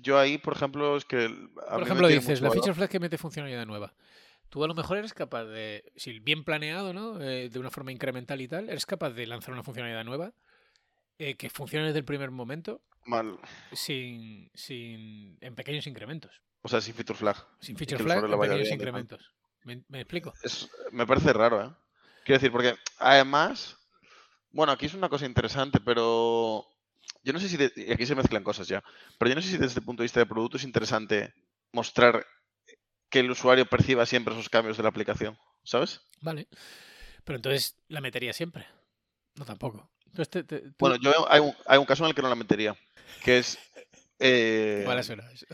yo 0.00 0.18
ahí, 0.18 0.38
por 0.38 0.54
ejemplo, 0.54 0.96
es 0.96 1.04
que... 1.04 1.28
Por 1.70 1.82
ejemplo, 1.82 2.08
dices, 2.08 2.40
la 2.40 2.50
feature 2.50 2.74
flag 2.74 2.88
que 2.88 2.98
mete 3.00 3.18
funcionalidad 3.18 3.66
nueva. 3.66 3.94
Tú 4.48 4.64
a 4.64 4.66
lo 4.66 4.74
mejor 4.74 4.96
eres 4.96 5.14
capaz 5.14 5.44
de, 5.44 5.92
si 5.94 6.18
bien 6.18 6.42
planeado, 6.42 6.92
¿no? 6.92 7.20
Eh, 7.20 7.50
de 7.50 7.58
una 7.60 7.70
forma 7.70 7.92
incremental 7.92 8.40
y 8.40 8.48
tal, 8.48 8.68
eres 8.68 8.86
capaz 8.86 9.10
de 9.10 9.26
lanzar 9.26 9.52
una 9.52 9.62
funcionalidad 9.62 10.02
nueva 10.04 10.32
eh, 11.20 11.36
que 11.36 11.50
funcione 11.50 11.86
desde 11.86 11.98
el 11.98 12.04
primer 12.04 12.30
momento 12.30 12.80
Mal. 13.04 13.38
sin, 13.72 14.50
sin, 14.54 15.36
en 15.40 15.54
pequeños 15.54 15.86
incrementos. 15.86 16.32
O 16.62 16.68
sea, 16.68 16.80
sin 16.80 16.94
feature 16.94 17.18
flag. 17.18 17.36
Sin 17.60 17.76
feature 17.76 18.02
flag 18.02 18.24
en 18.24 18.40
pequeños 18.40 18.70
incrementos. 18.70 19.34
¿Me, 19.64 19.82
me 19.88 20.00
explico? 20.00 20.32
Es- 20.42 20.68
me 20.92 21.06
parece 21.06 21.32
raro, 21.32 21.62
¿eh? 21.62 21.70
Quiero 22.24 22.38
decir, 22.38 22.50
porque 22.50 22.74
además, 22.98 23.76
bueno, 24.50 24.72
aquí 24.72 24.86
es 24.86 24.94
una 24.94 25.08
cosa 25.10 25.26
interesante, 25.26 25.78
pero 25.84 26.66
yo 27.22 27.32
no 27.34 27.38
sé 27.40 27.48
si, 27.50 27.56
de- 27.58 27.72
y 27.76 27.92
aquí 27.92 28.06
se 28.06 28.14
mezclan 28.14 28.42
cosas 28.42 28.66
ya, 28.68 28.82
pero 29.18 29.28
yo 29.28 29.34
no 29.34 29.42
sé 29.42 29.48
si 29.48 29.58
desde 29.58 29.80
el 29.80 29.84
punto 29.84 30.02
de 30.02 30.06
vista 30.06 30.20
de 30.20 30.26
producto 30.26 30.56
es 30.56 30.64
interesante 30.64 31.34
mostrar 31.72 32.26
que 33.10 33.20
el 33.20 33.30
usuario 33.30 33.66
perciba 33.66 34.06
siempre 34.06 34.32
esos 34.32 34.48
cambios 34.48 34.76
de 34.78 34.82
la 34.84 34.88
aplicación, 34.88 35.36
¿sabes? 35.64 36.00
Vale. 36.22 36.48
Pero 37.24 37.36
entonces 37.36 37.76
la 37.88 38.00
metería 38.00 38.32
siempre. 38.32 38.66
No 39.36 39.44
tampoco. 39.44 39.90
Entonces 40.10 40.28
te- 40.30 40.44
te- 40.44 40.60
tú- 40.60 40.74
Bueno, 40.78 40.96
yo 40.96 41.12
hay 41.30 41.40
un, 41.40 41.54
hay 41.66 41.78
un 41.78 41.84
caso 41.86 42.04
en 42.04 42.10
el 42.10 42.14
que 42.14 42.22
no 42.22 42.28
la 42.28 42.34
metería, 42.34 42.76
que 43.24 43.38
es... 43.38 43.58
eh, 44.18 44.84
mala 44.86 45.02
suena 45.02 45.30
eso. 45.32 45.46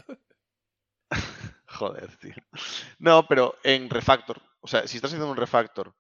Joder, 1.66 2.16
tío. 2.16 2.34
No, 2.98 3.26
pero 3.26 3.54
en 3.62 3.90
refactor. 3.90 4.40
O 4.60 4.68
sea, 4.68 4.86
si 4.86 4.96
estás 4.96 5.10
haciendo 5.10 5.30
un 5.30 5.36
refactor 5.36 5.94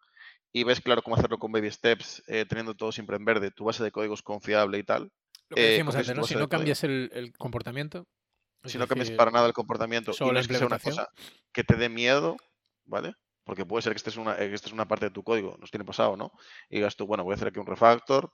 y 0.52 0.64
ves 0.64 0.80
claro 0.80 1.02
cómo 1.02 1.16
hacerlo 1.16 1.38
con 1.38 1.52
baby 1.52 1.70
steps, 1.70 2.22
eh, 2.26 2.46
teniendo 2.48 2.74
todo 2.74 2.92
siempre 2.92 3.16
en 3.16 3.24
verde, 3.24 3.50
tu 3.50 3.64
base 3.64 3.84
de 3.84 3.92
código 3.92 4.14
es 4.14 4.22
confiable 4.22 4.78
y 4.78 4.82
tal, 4.84 5.10
Lo 5.48 5.56
que 5.56 5.62
eh, 5.62 5.68
decíamos 5.70 5.94
antes, 5.96 6.16
¿no? 6.16 6.24
Si 6.24 6.34
no 6.34 6.48
cambias 6.48 6.82
el, 6.84 7.10
el 7.12 7.32
comportamiento. 7.36 8.06
si 8.64 8.78
no 8.78 8.86
cambias 8.86 9.10
para 9.10 9.30
nada 9.30 9.46
el 9.46 9.52
comportamiento 9.52 10.12
y 10.12 10.14
solo 10.14 10.32
no 10.32 10.38
es 10.40 10.48
que 10.48 10.54
sea 10.54 10.66
una 10.66 10.78
cosa 10.78 11.08
que 11.52 11.62
te 11.64 11.76
dé 11.76 11.88
miedo, 11.88 12.36
¿vale? 12.84 13.14
Porque 13.46 13.64
puede 13.64 13.80
ser 13.82 13.92
que 13.92 13.98
estés 13.98 14.16
en 14.16 14.22
una, 14.22 14.34
eh, 14.34 14.48
que 14.48 14.54
estés 14.56 14.72
en 14.72 14.74
una 14.74 14.88
parte 14.88 15.06
de 15.06 15.12
tu 15.12 15.22
código, 15.22 15.56
nos 15.58 15.70
tiene 15.70 15.84
pasado, 15.84 16.16
¿no? 16.16 16.32
Y 16.68 16.76
digas 16.76 16.96
tú, 16.96 17.06
bueno, 17.06 17.22
voy 17.22 17.32
a 17.32 17.36
hacer 17.36 17.48
aquí 17.48 17.60
un 17.60 17.66
refactor, 17.66 18.32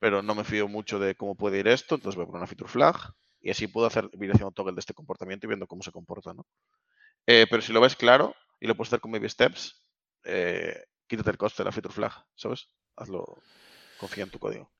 pero 0.00 0.20
no 0.20 0.34
me 0.34 0.42
fío 0.42 0.66
mucho 0.66 0.98
de 0.98 1.14
cómo 1.14 1.36
puede 1.36 1.60
ir 1.60 1.68
esto, 1.68 1.94
entonces 1.94 2.16
voy 2.16 2.24
a 2.24 2.26
poner 2.26 2.40
una 2.40 2.46
feature 2.48 2.68
flag 2.70 2.96
y 3.40 3.50
así 3.50 3.68
puedo 3.68 3.86
hacer, 3.86 4.10
ir 4.12 4.30
haciendo 4.32 4.50
toggle 4.50 4.74
de 4.74 4.80
este 4.80 4.94
comportamiento 4.94 5.46
y 5.46 5.48
viendo 5.48 5.68
cómo 5.68 5.82
se 5.82 5.92
comporta, 5.92 6.34
¿no? 6.34 6.44
Eh, 7.26 7.46
pero 7.48 7.62
si 7.62 7.72
lo 7.72 7.80
ves 7.80 7.94
claro 7.94 8.34
y 8.58 8.66
lo 8.66 8.74
puedes 8.74 8.88
hacer 8.88 9.00
con 9.00 9.12
baby 9.12 9.28
steps, 9.28 9.80
eh, 10.24 10.84
quítate 11.06 11.30
el 11.30 11.38
coste 11.38 11.62
de 11.62 11.66
la 11.66 11.72
feature 11.72 11.94
flag, 11.94 12.12
¿sabes? 12.34 12.66
Hazlo, 12.96 13.24
confía 13.96 14.24
en 14.24 14.30
tu 14.30 14.40
código. 14.40 14.70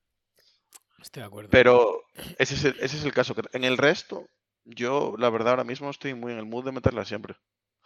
Estoy 1.00 1.20
de 1.20 1.26
acuerdo. 1.26 1.50
Pero 1.50 2.02
ese 2.38 2.54
es 2.54 2.64
el, 2.64 2.76
ese 2.80 2.96
es 2.96 3.04
el 3.04 3.12
caso. 3.14 3.34
que- 3.34 3.42
En 3.52 3.62
el 3.62 3.78
resto, 3.78 4.26
yo 4.64 5.14
la 5.16 5.30
verdad 5.30 5.50
ahora 5.50 5.64
mismo 5.64 5.88
estoy 5.88 6.14
muy 6.14 6.32
en 6.32 6.38
el 6.38 6.46
mood 6.46 6.64
de 6.64 6.72
meterla 6.72 7.04
siempre. 7.04 7.36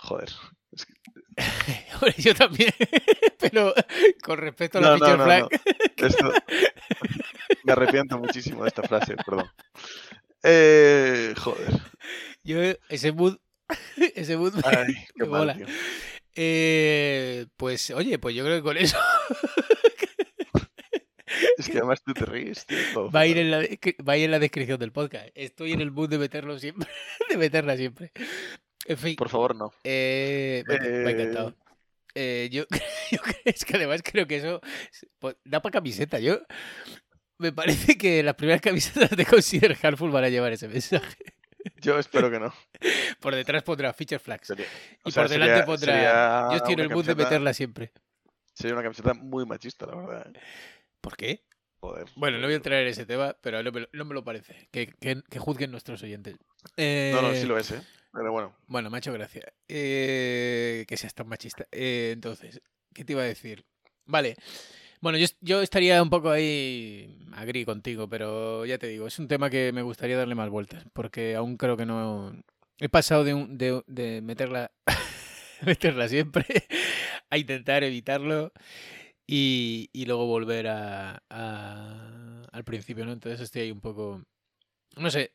Joder. 0.02 0.28
es 0.72 0.84
que- 0.86 2.22
yo 2.22 2.34
también. 2.34 2.72
Pero 3.38 3.74
con 4.22 4.38
respecto 4.38 4.78
a 4.78 4.80
la 4.80 4.90
No, 4.90 4.98
feature 4.98 5.16
no, 5.18 5.24
flag. 5.24 5.48
Esto- 5.96 6.32
Me 7.64 7.72
arrepiento 7.72 8.18
muchísimo 8.18 8.62
de 8.64 8.68
esta 8.68 8.82
frase, 8.82 9.16
perdón. 9.16 9.48
Eh, 10.42 11.32
joder. 11.38 11.80
Yo, 12.42 12.58
ese 12.88 13.12
mood. 13.12 13.38
Ese 14.14 14.36
mood 14.36 14.54
me, 14.54 14.62
Ay, 14.64 14.94
me 15.14 15.26
mal, 15.26 15.40
mola. 15.56 15.56
Eh, 16.34 17.46
pues, 17.56 17.90
oye, 17.90 18.18
pues 18.18 18.34
yo 18.34 18.44
creo 18.44 18.56
que 18.56 18.62
con 18.62 18.76
eso 18.76 18.98
Es 21.56 21.68
que 21.68 21.78
además 21.78 22.02
tú 22.04 22.12
te 22.12 22.24
ríes, 22.26 22.66
tío. 22.66 23.10
va 23.10 23.20
a, 23.20 23.26
ir 23.26 23.38
en 23.38 23.50
la, 23.50 23.58
va 24.06 24.12
a 24.14 24.16
ir 24.16 24.24
en 24.24 24.30
la 24.32 24.38
descripción 24.38 24.78
del 24.78 24.92
podcast. 24.92 25.28
Estoy 25.34 25.72
en 25.72 25.80
el 25.80 25.90
mood 25.90 26.08
de 26.10 26.18
meterlo 26.18 26.58
siempre. 26.58 26.88
De 27.28 27.36
meterla 27.36 27.76
siempre. 27.76 28.12
En 28.86 28.98
fin. 28.98 29.16
Por 29.16 29.28
favor, 29.28 29.54
no. 29.54 29.72
Eh, 29.84 30.64
me, 30.66 30.74
ha- 30.74 30.78
me 30.80 30.86
ha 30.86 31.10
Eh, 31.10 31.10
encantado. 31.12 31.56
Eh, 32.14 32.48
yo, 32.52 32.64
yo 33.10 33.18
es 33.44 33.64
que 33.64 33.76
además 33.76 34.02
creo 34.04 34.26
que 34.26 34.36
eso 34.36 34.60
pues, 35.18 35.36
da 35.44 35.60
para 35.62 35.72
camiseta. 35.74 36.18
Yo 36.18 36.40
me 37.38 37.52
parece 37.52 37.96
que 37.96 38.22
las 38.22 38.34
primeras 38.34 38.60
camisetas 38.60 39.10
de 39.10 39.24
Consider 39.26 39.76
Harmful 39.82 40.10
van 40.10 40.24
a 40.24 40.28
llevar 40.28 40.52
ese 40.52 40.68
mensaje. 40.68 41.16
Yo 41.80 41.98
espero 41.98 42.30
que 42.30 42.40
no. 42.40 42.52
Por 43.20 43.34
detrás 43.34 43.62
pondrá 43.62 43.92
Feature 43.92 44.18
Flags. 44.18 44.48
Sería, 44.48 44.66
Y 45.04 45.10
sea, 45.12 45.22
por 45.22 45.30
delante 45.30 45.52
sería- 45.54 45.66
pondrá. 45.66 45.94
sería 45.94 46.48
Yo 46.50 46.56
estoy 46.56 46.72
en 46.74 46.80
el 46.80 46.90
mood 46.90 47.06
de 47.06 47.14
meterla 47.14 47.54
siempre. 47.54 47.92
Sería 48.52 48.74
una 48.74 48.82
camiseta 48.82 49.14
muy 49.14 49.46
machista, 49.46 49.86
la 49.86 49.94
verdad. 49.94 50.26
¿eh? 50.34 50.40
¿Por 51.00 51.16
qué? 51.16 51.44
Joder. 51.80 52.06
Bueno, 52.16 52.38
no 52.38 52.44
voy 52.46 52.52
a 52.52 52.56
entrar 52.56 52.80
en 52.82 52.88
ese 52.88 53.06
tema, 53.06 53.36
pero 53.40 53.62
no 53.62 53.72
me 53.72 53.80
lo, 53.80 53.88
no 53.92 54.04
me 54.04 54.14
lo 54.14 54.22
parece. 54.24 54.68
Que, 54.72 54.88
que- 55.00 55.22
que 55.30 55.38
juzguen 55.38 55.70
nuestros 55.70 56.02
oyentes. 56.02 56.36
Eh, 56.76 57.12
No, 57.14 57.22
no, 57.22 57.32
sí 57.34 57.44
lo 57.46 57.56
es, 57.58 57.70
¿eh? 57.70 57.80
Bueno. 58.12 58.54
Bueno, 58.66 58.90
me 58.90 58.98
ha. 58.98 59.52
Eh, 59.68 60.84
que 60.86 60.96
seas 60.96 61.14
tan 61.14 61.28
machista. 61.28 61.66
Eh, 61.72 62.10
entonces, 62.12 62.60
¿qué 62.94 63.04
te 63.04 63.12
iba 63.12 63.22
a 63.22 63.26
decir? 63.26 63.64
Vale. 64.04 64.36
Bueno, 65.00 65.18
yo, 65.18 65.26
yo 65.40 65.62
estaría 65.62 66.02
un 66.02 66.10
poco 66.10 66.30
ahí 66.30 67.18
agri 67.34 67.64
contigo, 67.64 68.08
pero 68.08 68.64
ya 68.66 68.78
te 68.78 68.86
digo, 68.88 69.06
es 69.06 69.18
un 69.18 69.28
tema 69.28 69.50
que 69.50 69.72
me 69.72 69.82
gustaría 69.82 70.16
darle 70.16 70.34
más 70.36 70.48
vueltas, 70.50 70.84
porque 70.92 71.34
aún 71.34 71.56
creo 71.56 71.76
que 71.76 71.86
no... 71.86 72.32
He 72.78 72.88
pasado 72.88 73.24
de, 73.24 73.34
un- 73.34 73.58
de, 73.58 73.82
meterla, 74.22 74.72
meterla 75.66 76.08
siempre 76.08 76.44
a 77.30 77.38
intentar 77.38 77.82
evitarlo 77.84 78.52
y, 79.26 79.90
luego 80.06 80.26
volver 80.26 80.68
a- 80.68 81.22
al 82.52 82.64
principio, 82.64 83.04
¿no? 83.06 83.12
Entonces 83.12 83.40
estoy 83.40 83.62
ahí 83.62 83.70
un 83.72 83.80
poco... 83.80 84.22
No 84.96 85.10
sé, 85.10 85.32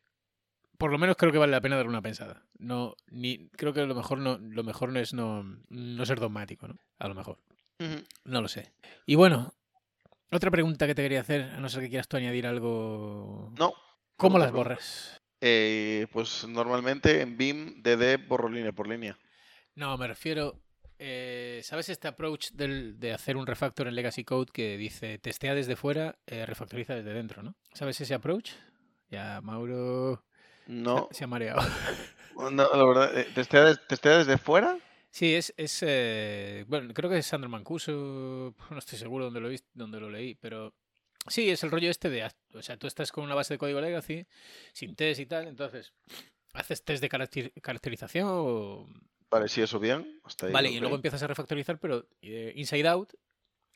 por 0.78 0.92
lo 0.92 0.98
menos 0.98 1.16
creo 1.18 1.32
que 1.32 1.38
vale 1.38 1.52
la 1.52 1.62
pena 1.62 1.76
darle 1.76 1.90
una 1.90 2.02
pensada. 2.02 2.44
No, 2.60 2.96
ni, 3.10 3.50
creo 3.50 3.74
que 3.74 3.86
lo 3.86 3.96
mejor 3.96 4.20
no, 4.20 4.38
lo 4.38 4.64
mejor 4.64 4.92
no 4.92 5.00
es 5.00 5.14
no, 5.14 5.44
no 5.70 6.06
ser 6.06 6.20
dogmático, 6.20 6.68
¿no? 6.68 6.78
A 7.00 7.08
lo 7.08 7.16
mejor. 7.16 7.40
No 8.26 8.42
lo 8.42 8.48
sé. 8.48 8.72
Y 9.06 9.16
bueno, 9.16 9.54
otra 10.32 10.50
pregunta 10.52 10.88
que 10.88 10.96
te 10.96 11.04
quería 11.04 11.22
hacer, 11.22 11.44
a 11.44 11.60
no 11.60 11.70
ser 11.70 11.82
que 11.82 11.90
quieras 11.90 12.08
tú 12.08 12.18
añadir 12.18 12.48
algo. 12.48 13.52
No. 13.58 13.74
¿Cómo 14.16 14.38
no 14.40 14.46
las 14.46 14.52
borras? 14.54 15.22
Eh, 15.42 16.08
pues 16.12 16.48
normalmente 16.48 17.22
en 17.22 17.38
BIM, 17.38 17.84
DD, 17.84 18.18
borro 18.28 18.50
línea 18.50 18.72
por 18.72 18.88
línea. 18.88 19.18
No, 19.76 19.96
me 19.98 20.08
refiero. 20.08 20.60
eh, 21.00 21.62
¿Sabes 21.64 21.90
este 21.90 22.08
approach 22.08 22.50
del- 22.54 23.00
de 23.00 23.14
hacer 23.14 23.38
un 23.38 23.46
refactor 23.46 23.88
en 23.88 23.94
Legacy 23.94 24.24
Code 24.24 24.52
que 24.52 24.78
dice 24.78 25.20
testea 25.20 25.54
desde 25.54 25.76
fuera, 25.76 26.18
eh, 26.26 26.44
refactoriza 26.48 26.96
desde 26.96 27.14
dentro, 27.14 27.44
¿no? 27.44 27.56
¿Sabes 27.74 28.02
ese 28.02 28.16
approach? 28.16 28.54
Ya, 29.12 29.40
Mauro 29.42 30.26
No, 30.68 31.08
se 31.12 31.24
ha 31.24 31.28
mareado. 31.28 31.62
no, 32.36 32.50
la 32.52 32.84
verdad, 32.86 33.18
eh, 33.18 33.28
¿testea, 33.34 33.66
des- 33.66 33.88
testea 33.88 34.18
desde 34.20 34.38
fuera? 34.38 34.78
Sí, 35.12 35.34
es, 35.34 35.54
es 35.58 35.80
eh, 35.88 36.66
bueno, 36.68 36.94
creo 36.94 37.10
que 37.10 37.18
es 37.18 37.26
Sandro 37.26 37.50
Mancuso, 37.50 38.54
no 38.70 38.78
estoy 38.78 39.00
seguro 39.00 39.26
dónde 39.26 39.40
lo, 39.40 39.50
dónde 39.74 40.00
lo 40.00 40.10
leí, 40.10 40.36
pero 40.36 40.74
sí, 41.28 41.50
es 41.50 41.64
el 41.64 41.72
rollo 41.72 41.90
este 41.90 42.10
de, 42.10 42.30
o 42.54 42.62
sea, 42.62 42.78
tú 42.78 42.86
estás 42.88 43.12
con 43.12 43.24
una 43.24 43.34
base 43.34 43.54
de 43.54 43.58
código 43.58 43.82
legacy, 43.82 44.28
sin 44.74 44.96
test 44.96 45.20
y 45.22 45.26
tal, 45.26 45.48
entonces 45.48 45.94
haces 46.54 46.84
test 46.84 47.02
de 47.02 47.10
caracter- 47.10 47.54
caracterización, 47.62 48.28
o- 48.30 48.88
Vale, 49.32 49.48
sí, 49.50 49.62
eso 49.62 49.80
bien. 49.80 50.20
Hasta 50.24 50.46
ahí, 50.48 50.54
vale, 50.54 50.70
y 50.70 50.80
luego 50.80 50.96
empiezas 50.96 51.22
a 51.24 51.28
refactorizar, 51.28 51.80
pero 51.80 52.08
eh, 52.22 52.54
inside 52.56 52.88
out, 52.88 53.14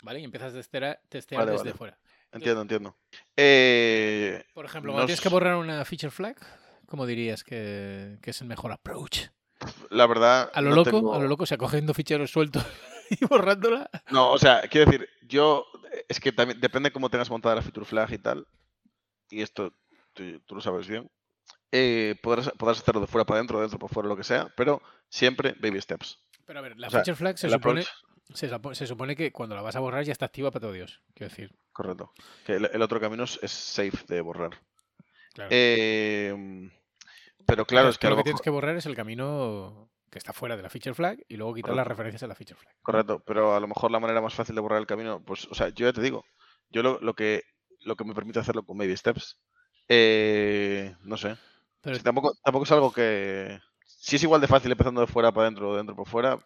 ¿vale? 0.04 0.20
Y 0.20 0.24
empiezas 0.24 0.54
a 0.54 0.58
testear, 0.58 1.02
testear 1.10 1.40
Vale, 1.42 1.52
desde 1.54 1.64
vale. 1.66 1.78
fuera. 1.78 2.00
Entiendo, 2.32 2.62
entiendo. 2.62 2.98
Eh, 3.36 4.46
Por 4.54 4.64
ejemplo, 4.66 4.94
tienes 5.06 5.20
que 5.20 5.28
borrar 5.30 5.56
una 5.58 5.84
feature 5.84 6.12
flag, 6.12 6.38
¿cómo 6.92 7.06
dirías 7.06 7.46
que, 7.46 8.18
que 8.22 8.32
es 8.32 8.42
el 8.42 8.48
mejor 8.48 8.74
approach? 8.74 9.28
la 9.92 10.06
verdad. 10.08 10.52
A 10.54 10.62
lo 10.62 10.72
no 10.72 10.76
loco, 10.78 10.90
tengo- 10.92 11.14
a 11.16 11.20
lo 11.20 11.28
loco, 11.30 11.44
o 11.44 11.46
sea, 11.46 11.58
cogiendo 11.58 11.94
ficheros 11.94 12.30
sueltos 12.32 12.66
y 13.10 13.24
borrándola. 13.26 13.90
No, 14.10 14.32
o 14.32 14.38
sea, 14.38 14.62
quiero 14.70 14.92
decir, 14.92 15.08
yo. 15.22 15.66
Es 16.10 16.20
que 16.20 16.32
también 16.34 16.60
depende 16.60 16.92
cómo 16.92 17.10
tengas 17.10 17.30
montada 17.30 17.56
la 17.56 17.62
feature 17.62 17.86
flag 17.86 18.12
y 18.12 18.18
tal. 18.18 18.46
Y 19.30 19.42
esto 19.42 19.74
tú, 20.14 20.40
tú 20.42 20.56
lo 20.56 20.62
sabes 20.62 20.88
bien. 20.88 21.10
Eh, 21.72 22.16
podrás, 22.22 22.50
podrás 22.58 22.80
hacerlo 22.82 23.00
de 23.02 23.08
fuera 23.08 23.24
para 23.26 23.38
adentro, 23.40 23.58
de 23.58 23.64
dentro 23.64 23.80
para 23.80 23.94
fuera, 23.94 24.10
lo 24.10 24.18
que 24.18 24.24
sea. 24.26 24.52
Pero 24.58 24.82
siempre 25.10 25.56
baby 25.62 25.80
steps. 25.80 26.20
Pero 26.46 26.60
a 26.60 26.62
ver, 26.62 26.78
la 26.78 26.88
O 26.88 26.90
sea, 26.90 27.00
feature 27.02 27.16
flag 27.16 27.38
se 27.38 27.50
supone, 27.50 27.86
se, 28.74 28.88
supone 28.88 29.16
que 29.16 29.32
cuando 29.32 29.56
la 29.56 29.62
vas 29.62 29.76
a 29.78 29.80
borrar 29.80 30.04
ya 30.04 30.12
está 30.12 30.26
activa 30.26 30.52
para 30.52 30.62
todo 30.62 30.74
Dios. 30.74 31.02
Quiero 31.14 31.30
decir, 31.30 31.56
Correcto. 31.72 32.12
Que 32.46 32.54
el, 32.56 32.70
el 32.74 32.82
otro 32.82 33.00
camino 33.00 33.24
es, 33.24 33.40
es 33.42 33.52
safe 33.52 34.04
de 34.08 34.20
borrar. 34.22 34.60
claro. 35.34 35.50
Eh, 35.54 36.70
pero 37.46 37.66
claro, 37.66 37.90
es 37.90 37.98
que 37.98 38.10
lo 38.10 38.18
que 38.18 38.24
tienes 38.24 38.42
que 38.42 38.50
borrar 38.50 38.76
es 38.76 38.86
el 38.86 38.96
camino 38.96 39.90
que 40.10 40.18
está 40.18 40.34
fuera 40.34 40.58
de 40.58 40.64
la 40.64 40.70
feature 40.70 40.94
flag 40.94 41.20
y 41.28 41.38
luego 41.38 41.54
quitar 41.54 41.76
las 41.76 41.88
referencias 41.88 42.24
a 42.24 42.28
la 42.28 42.36
feature 42.36 42.60
flag. 42.60 42.76
Correcto, 42.82 43.24
pero 43.26 43.56
a 43.56 43.60
lo 43.60 43.68
mejor 43.68 43.92
la 43.92 44.00
manera 44.00 44.22
más 44.22 44.34
fácil 44.34 44.56
de 44.56 44.62
borrar 44.62 44.80
el 44.80 44.88
camino, 44.88 45.24
pues, 45.24 45.48
o 45.48 45.56
sea, 45.56 45.70
yo 45.70 45.86
ya 45.86 45.94
te 45.94 46.02
digo, 46.02 46.26
yo 46.70 46.84
lo, 46.84 47.00
lo 47.00 47.14
que 47.14 47.44
lo 47.84 47.96
que 47.96 48.04
me 48.04 48.14
permite 48.14 48.40
hacerlo 48.40 48.64
con 48.64 48.78
baby 48.78 48.96
steps, 48.96 49.40
eh, 49.88 50.96
no 51.02 51.18
sé. 51.18 51.38
Pero 51.82 52.00
tampoco, 52.00 52.34
tampoco 52.44 52.66
es 52.66 52.72
algo 52.72 52.92
que. 52.92 53.60
Si 53.86 54.16
es 54.16 54.24
igual 54.24 54.42
de 54.42 54.48
fácil 54.48 54.72
empezando 54.72 55.02
de 55.02 55.08
fuera 55.08 55.32
para 55.32 55.48
adentro 55.48 55.70
o 55.70 55.72
de 55.74 55.78
dentro 55.78 55.96
para 55.96 56.10
fuera, 56.10 56.40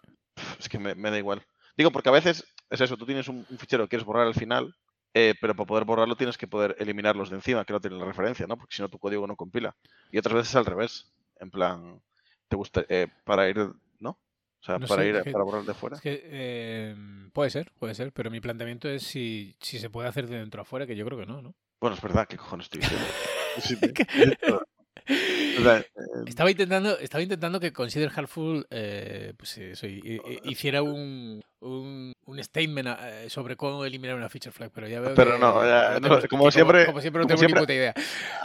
es 0.60 0.69
que 0.69 0.79
me, 0.79 0.95
me 0.95 1.12
da 1.12 1.17
igual. 1.17 1.45
Digo, 1.77 1.91
porque 1.91 2.10
a 2.10 2.13
veces 2.13 2.45
es 2.69 2.81
eso, 2.81 2.97
tú 2.97 3.05
tienes 3.05 3.27
un, 3.27 3.45
un 3.49 3.58
fichero 3.58 3.84
que 3.84 3.89
quieres 3.89 4.05
borrar 4.05 4.27
al 4.27 4.34
final, 4.34 4.75
eh, 5.15 5.34
pero 5.41 5.56
para 5.56 5.65
poder 5.65 5.86
borrarlo 5.86 6.15
tienes 6.15 6.38
que 6.38 6.45
poder 6.47 6.75
eliminarlos 6.78 7.30
de 7.32 7.38
encima, 7.38 7.65
que 7.65 7.73
no 7.73 7.80
tienen 7.82 7.97
la 7.99 8.06
referencia, 8.06 8.45
¿no? 8.45 8.58
Porque 8.58 8.75
si 8.75 8.82
no 8.84 8.89
tu 8.89 8.99
código 8.99 9.25
no 9.25 9.36
compila. 9.36 9.75
Y 10.12 10.17
otras 10.19 10.36
veces 10.36 10.56
al 10.56 10.65
revés. 10.65 11.12
En 11.39 11.49
plan, 11.49 12.01
te 12.47 12.56
gusta 12.56 12.86
eh, 12.88 13.08
para 13.23 13.49
ir, 13.49 13.58
¿no? 13.99 14.12
O 14.12 14.63
sea, 14.63 14.78
No 14.78 14.88
para 14.88 15.01
sé, 15.04 15.10
ir 15.10 15.15
es 15.15 15.23
que- 15.23 15.32
para 15.32 15.43
borrar 15.43 15.63
de 15.63 15.73
fuera. 15.73 15.95
es 15.95 16.01
que 16.01 16.21
eh, 16.23 16.95
puede 17.34 17.49
ser, 17.49 17.71
puede 17.80 17.95
ser, 17.95 18.12
pero 18.12 18.30
mi 18.30 18.39
planteamiento 18.41 18.88
es 18.89 19.04
si, 19.04 19.56
si 19.60 19.80
se 19.80 19.89
puede 19.89 20.08
hacer 20.10 20.28
de 20.28 20.38
dentro 20.38 20.62
a 20.62 20.65
fuera, 20.65 20.86
que 20.86 20.95
yo 20.95 21.06
creo 21.06 21.19
que 21.19 21.25
no, 21.25 21.41
¿no? 21.41 21.56
Bueno, 21.82 21.95
es 21.95 22.01
verdad, 22.01 22.28
¿qué 22.28 22.38
cojones 22.38 22.65
estoy 22.65 22.82
diciendo? 22.82 23.06
Sí, 23.60 23.75
Que- 23.93 24.04
o 24.04 24.45
sea, 24.45 24.60
eh, 25.08 25.44
Estaba 26.27 26.49
intentando, 26.51 26.97
estaba 26.99 27.21
intentando 27.21 27.59
que 27.59 27.71
Consider 27.71 28.11
Helpful 28.15 28.65
eh, 28.69 29.33
pues 29.37 29.57
eso, 29.57 29.87
hi- 29.87 30.19
hiciera 30.43 30.81
un, 30.81 31.41
un, 31.59 32.13
un 32.25 32.43
statement 32.43 32.87
eh, 32.99 33.29
sobre 33.29 33.55
cómo 33.55 33.85
eliminar 33.85 34.15
una 34.15 34.29
feature 34.29 34.51
flag, 34.51 34.71
pero 34.73 34.87
ya 34.87 34.99
veo 35.01 35.13
Pero 35.13 35.33
que 35.33 35.39
no, 35.39 35.63
ya, 35.65 35.99
no 35.99 36.19
como 36.29 36.51
siempre- 36.51 36.85
como 36.87 36.99
siempre 37.01 37.21
no 37.21 37.27
tengo 37.27 37.41
ni 37.43 37.53
puta 37.53 37.73
idea. 37.73 37.93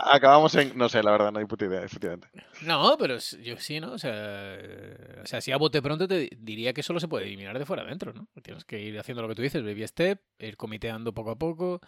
acabamos 0.04 0.54
en. 0.56 0.76
No 0.76 0.88
sé, 0.88 1.02
la 1.02 1.10
verdad, 1.12 1.32
no 1.32 1.38
hay 1.38 1.46
puta 1.46 1.64
idea, 1.64 1.82
efectivamente. 1.82 2.28
No, 2.62 2.96
pero 2.98 3.16
yo 3.42 3.56
sí, 3.58 3.80
¿no? 3.80 3.92
O 3.92 3.98
sea, 3.98 4.12
eh, 4.14 5.20
o 5.22 5.26
sea, 5.26 5.40
si 5.40 5.52
a 5.52 5.56
bote 5.56 5.80
pronto 5.82 6.06
te 6.06 6.28
diría 6.38 6.72
que 6.72 6.82
solo 6.82 7.00
se 7.00 7.08
puede 7.08 7.26
eliminar 7.26 7.58
de 7.58 7.66
fuera 7.66 7.82
adentro, 7.82 8.12
¿no? 8.12 8.28
Tienes 8.42 8.64
que 8.64 8.80
ir 8.80 8.98
haciendo 8.98 9.22
lo 9.22 9.28
que 9.28 9.34
tú 9.34 9.42
dices, 9.42 9.62
baby 9.62 9.86
step, 9.86 10.20
ir 10.38 10.56
comiteando 10.56 11.12
poco 11.14 11.30
a 11.30 11.36
poco, 11.36 11.80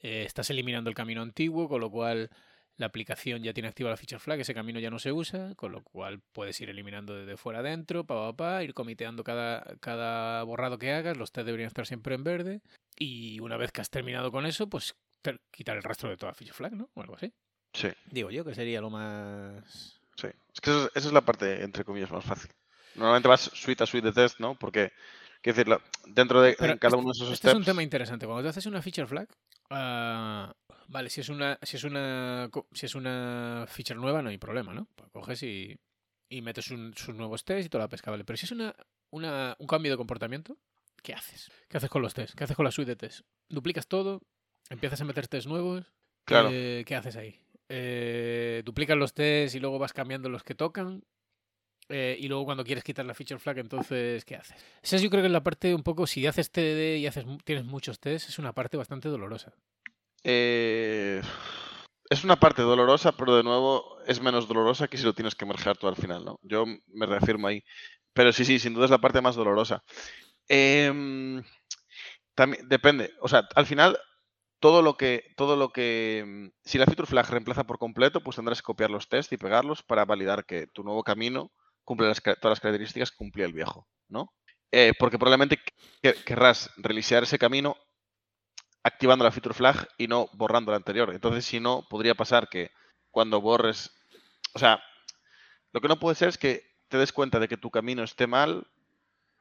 eh, 0.00 0.24
estás 0.26 0.50
eliminando 0.50 0.90
el 0.90 0.96
camino 0.96 1.22
antiguo, 1.22 1.68
con 1.68 1.80
lo 1.80 1.90
cual 1.90 2.30
la 2.78 2.86
aplicación 2.86 3.42
ya 3.42 3.52
tiene 3.52 3.68
activa 3.68 3.90
la 3.90 3.96
feature 3.96 4.20
flag, 4.20 4.40
ese 4.40 4.54
camino 4.54 4.80
ya 4.80 4.90
no 4.90 4.98
se 4.98 5.12
usa, 5.12 5.54
con 5.56 5.72
lo 5.72 5.82
cual 5.82 6.20
puedes 6.32 6.58
ir 6.60 6.70
eliminando 6.70 7.14
desde 7.14 7.36
fuera 7.36 7.58
adentro, 7.58 8.04
pa, 8.04 8.14
pa, 8.14 8.36
pa, 8.36 8.64
ir 8.64 8.72
comiteando 8.72 9.24
cada, 9.24 9.76
cada 9.80 10.42
borrado 10.44 10.78
que 10.78 10.92
hagas, 10.92 11.16
los 11.16 11.32
test 11.32 11.46
deberían 11.46 11.66
estar 11.66 11.86
siempre 11.86 12.14
en 12.14 12.24
verde, 12.24 12.62
y 12.96 13.40
una 13.40 13.56
vez 13.56 13.72
que 13.72 13.80
has 13.80 13.90
terminado 13.90 14.32
con 14.32 14.46
eso, 14.46 14.68
pues 14.68 14.96
quitar 15.50 15.76
el 15.76 15.82
rastro 15.82 16.08
de 16.08 16.16
toda 16.16 16.34
feature 16.34 16.56
flag, 16.56 16.72
¿no? 16.72 16.88
O 16.94 17.02
algo 17.02 17.16
así. 17.16 17.32
Sí, 17.72 17.88
Digo 18.10 18.30
yo 18.30 18.44
que 18.44 18.54
sería 18.54 18.80
lo 18.80 18.90
más... 18.90 20.00
sí. 20.16 20.28
Es 20.54 20.60
que 20.60 20.70
eso 20.70 20.90
esa 20.94 21.08
es 21.08 21.12
la 21.12 21.20
parte, 21.20 21.62
entre 21.62 21.84
comillas, 21.84 22.10
más 22.10 22.24
fácil. 22.24 22.50
Normalmente 22.94 23.28
vas 23.28 23.50
suite 23.54 23.82
a 23.82 23.86
suite 23.86 24.06
de 24.06 24.12
test, 24.12 24.40
¿no? 24.40 24.54
Porque, 24.56 24.92
quiero 25.42 25.56
decir, 25.56 25.78
dentro 26.06 26.42
de 26.42 26.54
Pero 26.58 26.78
cada 26.78 26.96
uno 26.96 27.08
de 27.08 27.12
esos 27.12 27.30
Este 27.30 27.48
es 27.48 27.54
un 27.54 27.64
tema 27.64 27.82
interesante. 27.82 28.26
Cuando 28.26 28.42
te 28.42 28.48
haces 28.50 28.66
una 28.66 28.82
feature 28.82 29.06
flag, 29.06 29.28
ah, 29.70 30.52
vale, 30.88 31.10
si 31.10 31.20
es 31.20 31.28
una, 31.28 31.58
si 31.62 31.76
es 31.76 31.84
una, 31.84 32.50
si 32.72 32.86
es 32.86 32.94
una 32.94 33.64
feature 33.68 33.98
nueva 33.98 34.22
no 34.22 34.30
hay 34.30 34.38
problema, 34.38 34.72
¿no? 34.74 34.88
Pues 34.94 35.10
coges 35.10 35.42
y, 35.42 35.76
y 36.30 36.42
metes 36.42 36.70
un- 36.70 36.94
sus 36.96 37.14
nuevos 37.14 37.44
tests 37.44 37.66
y 37.66 37.68
toda 37.68 37.84
la 37.84 37.88
pesca, 37.88 38.10
vale. 38.10 38.24
Pero 38.24 38.36
si 38.36 38.46
es 38.46 38.52
una, 38.52 38.74
una, 39.10 39.56
un 39.58 39.66
cambio 39.66 39.90
de 39.92 39.96
comportamiento, 39.96 40.56
¿qué 41.02 41.14
haces? 41.14 41.50
¿Qué 41.68 41.76
haces 41.76 41.90
con 41.90 42.02
los 42.02 42.14
tests? 42.14 42.34
¿Qué 42.34 42.44
haces 42.44 42.56
con 42.56 42.64
la 42.64 42.70
suite 42.72 42.90
de 42.90 42.96
tests? 42.96 43.24
¿Duplicas 43.48 43.86
todo? 43.86 44.22
¿Empiezas 44.70 45.00
a 45.00 45.04
meter 45.04 45.28
tests 45.28 45.46
nuevos? 45.48 45.92
Claro. 46.24 46.50
Eh, 46.52 46.84
¿Qué 46.86 46.94
haces 46.96 47.16
ahí? 47.16 47.40
Eh, 47.70 48.62
¿Duplicas 48.64 48.96
los 48.96 49.12
tests 49.14 49.54
y 49.54 49.60
luego 49.60 49.78
vas 49.78 49.92
cambiando 49.92 50.28
los 50.28 50.42
que 50.42 50.54
tocan? 50.54 51.04
Eh, 51.88 52.16
y 52.20 52.28
luego 52.28 52.44
cuando 52.44 52.64
quieres 52.64 52.84
quitar 52.84 53.06
la 53.06 53.14
feature 53.14 53.40
flag, 53.40 53.58
entonces, 53.58 54.24
¿qué 54.24 54.36
haces? 54.36 54.56
Esa 54.82 54.96
es, 54.96 55.02
yo 55.02 55.08
creo 55.08 55.22
que 55.22 55.26
es 55.26 55.32
la 55.32 55.42
parte 55.42 55.74
un 55.74 55.82
poco, 55.82 56.06
si 56.06 56.26
haces 56.26 56.50
TDD 56.50 56.98
y 56.98 57.06
haces, 57.06 57.24
tienes 57.44 57.64
muchos 57.64 57.98
tests, 57.98 58.28
es 58.28 58.38
una 58.38 58.52
parte 58.52 58.76
bastante 58.76 59.08
dolorosa. 59.08 59.52
Eh, 60.22 61.22
es 62.10 62.24
una 62.24 62.36
parte 62.36 62.62
dolorosa, 62.62 63.12
pero 63.12 63.36
de 63.36 63.42
nuevo 63.42 63.98
es 64.06 64.20
menos 64.20 64.48
dolorosa 64.48 64.88
que 64.88 64.98
si 64.98 65.04
lo 65.04 65.14
tienes 65.14 65.34
que 65.34 65.46
mergear 65.46 65.76
tú 65.76 65.88
al 65.88 65.96
final, 65.96 66.24
¿no? 66.24 66.38
Yo 66.42 66.64
me 66.86 67.06
reafirmo 67.06 67.46
ahí. 67.46 67.64
Pero 68.12 68.32
sí, 68.32 68.44
sí, 68.44 68.58
sin 68.58 68.74
duda 68.74 68.86
es 68.86 68.90
la 68.90 68.98
parte 68.98 69.20
más 69.20 69.36
dolorosa. 69.36 69.82
Em, 70.48 71.42
también 72.34 72.68
depende. 72.68 73.12
O 73.20 73.28
sea, 73.28 73.46
al 73.54 73.66
final, 73.66 73.98
todo 74.60 74.82
lo 74.82 74.96
que. 74.96 75.32
Todo 75.36 75.56
lo 75.56 75.70
que. 75.70 76.24
mm, 76.26 76.48
Si 76.64 76.78
la 76.78 76.86
feature 76.86 77.06
flag 77.06 77.30
reemplaza 77.30 77.64
por 77.64 77.78
completo, 77.78 78.20
pues 78.22 78.36
tendrás 78.36 78.60
que 78.60 78.66
copiar 78.66 78.90
los 78.90 79.08
tests 79.08 79.32
y 79.32 79.36
pegarlos 79.36 79.82
para 79.82 80.04
validar 80.04 80.46
que 80.46 80.66
tu 80.66 80.82
nuevo 80.82 81.04
camino 81.04 81.52
cumple 81.88 82.12
todas 82.12 82.52
las 82.52 82.60
características 82.60 83.10
que 83.10 83.16
cumplía 83.16 83.46
el 83.46 83.54
viejo, 83.54 83.88
¿no? 84.08 84.34
Eh, 84.70 84.92
porque 84.98 85.18
probablemente 85.18 85.58
que- 86.02 86.14
querrás 86.26 86.70
releasear 86.76 87.22
ese 87.22 87.38
camino 87.38 87.76
activando 88.82 89.24
la 89.24 89.30
feature 89.30 89.54
flag 89.54 89.88
y 89.98 90.06
no 90.08 90.28
borrando 90.34 90.70
la 90.72 90.76
anterior. 90.76 91.10
Entonces, 91.12 91.44
si 91.44 91.60
no, 91.60 91.86
podría 91.88 92.14
pasar 92.14 92.48
que 92.48 92.70
cuando 93.10 93.40
borres. 93.40 93.90
O 94.54 94.58
sea, 94.58 94.82
lo 95.72 95.80
que 95.80 95.88
no 95.88 95.98
puede 95.98 96.16
ser 96.16 96.28
es 96.28 96.38
que 96.38 96.64
te 96.88 96.98
des 96.98 97.12
cuenta 97.12 97.40
de 97.40 97.48
que 97.48 97.56
tu 97.56 97.70
camino 97.70 98.02
esté 98.04 98.26
mal 98.26 98.66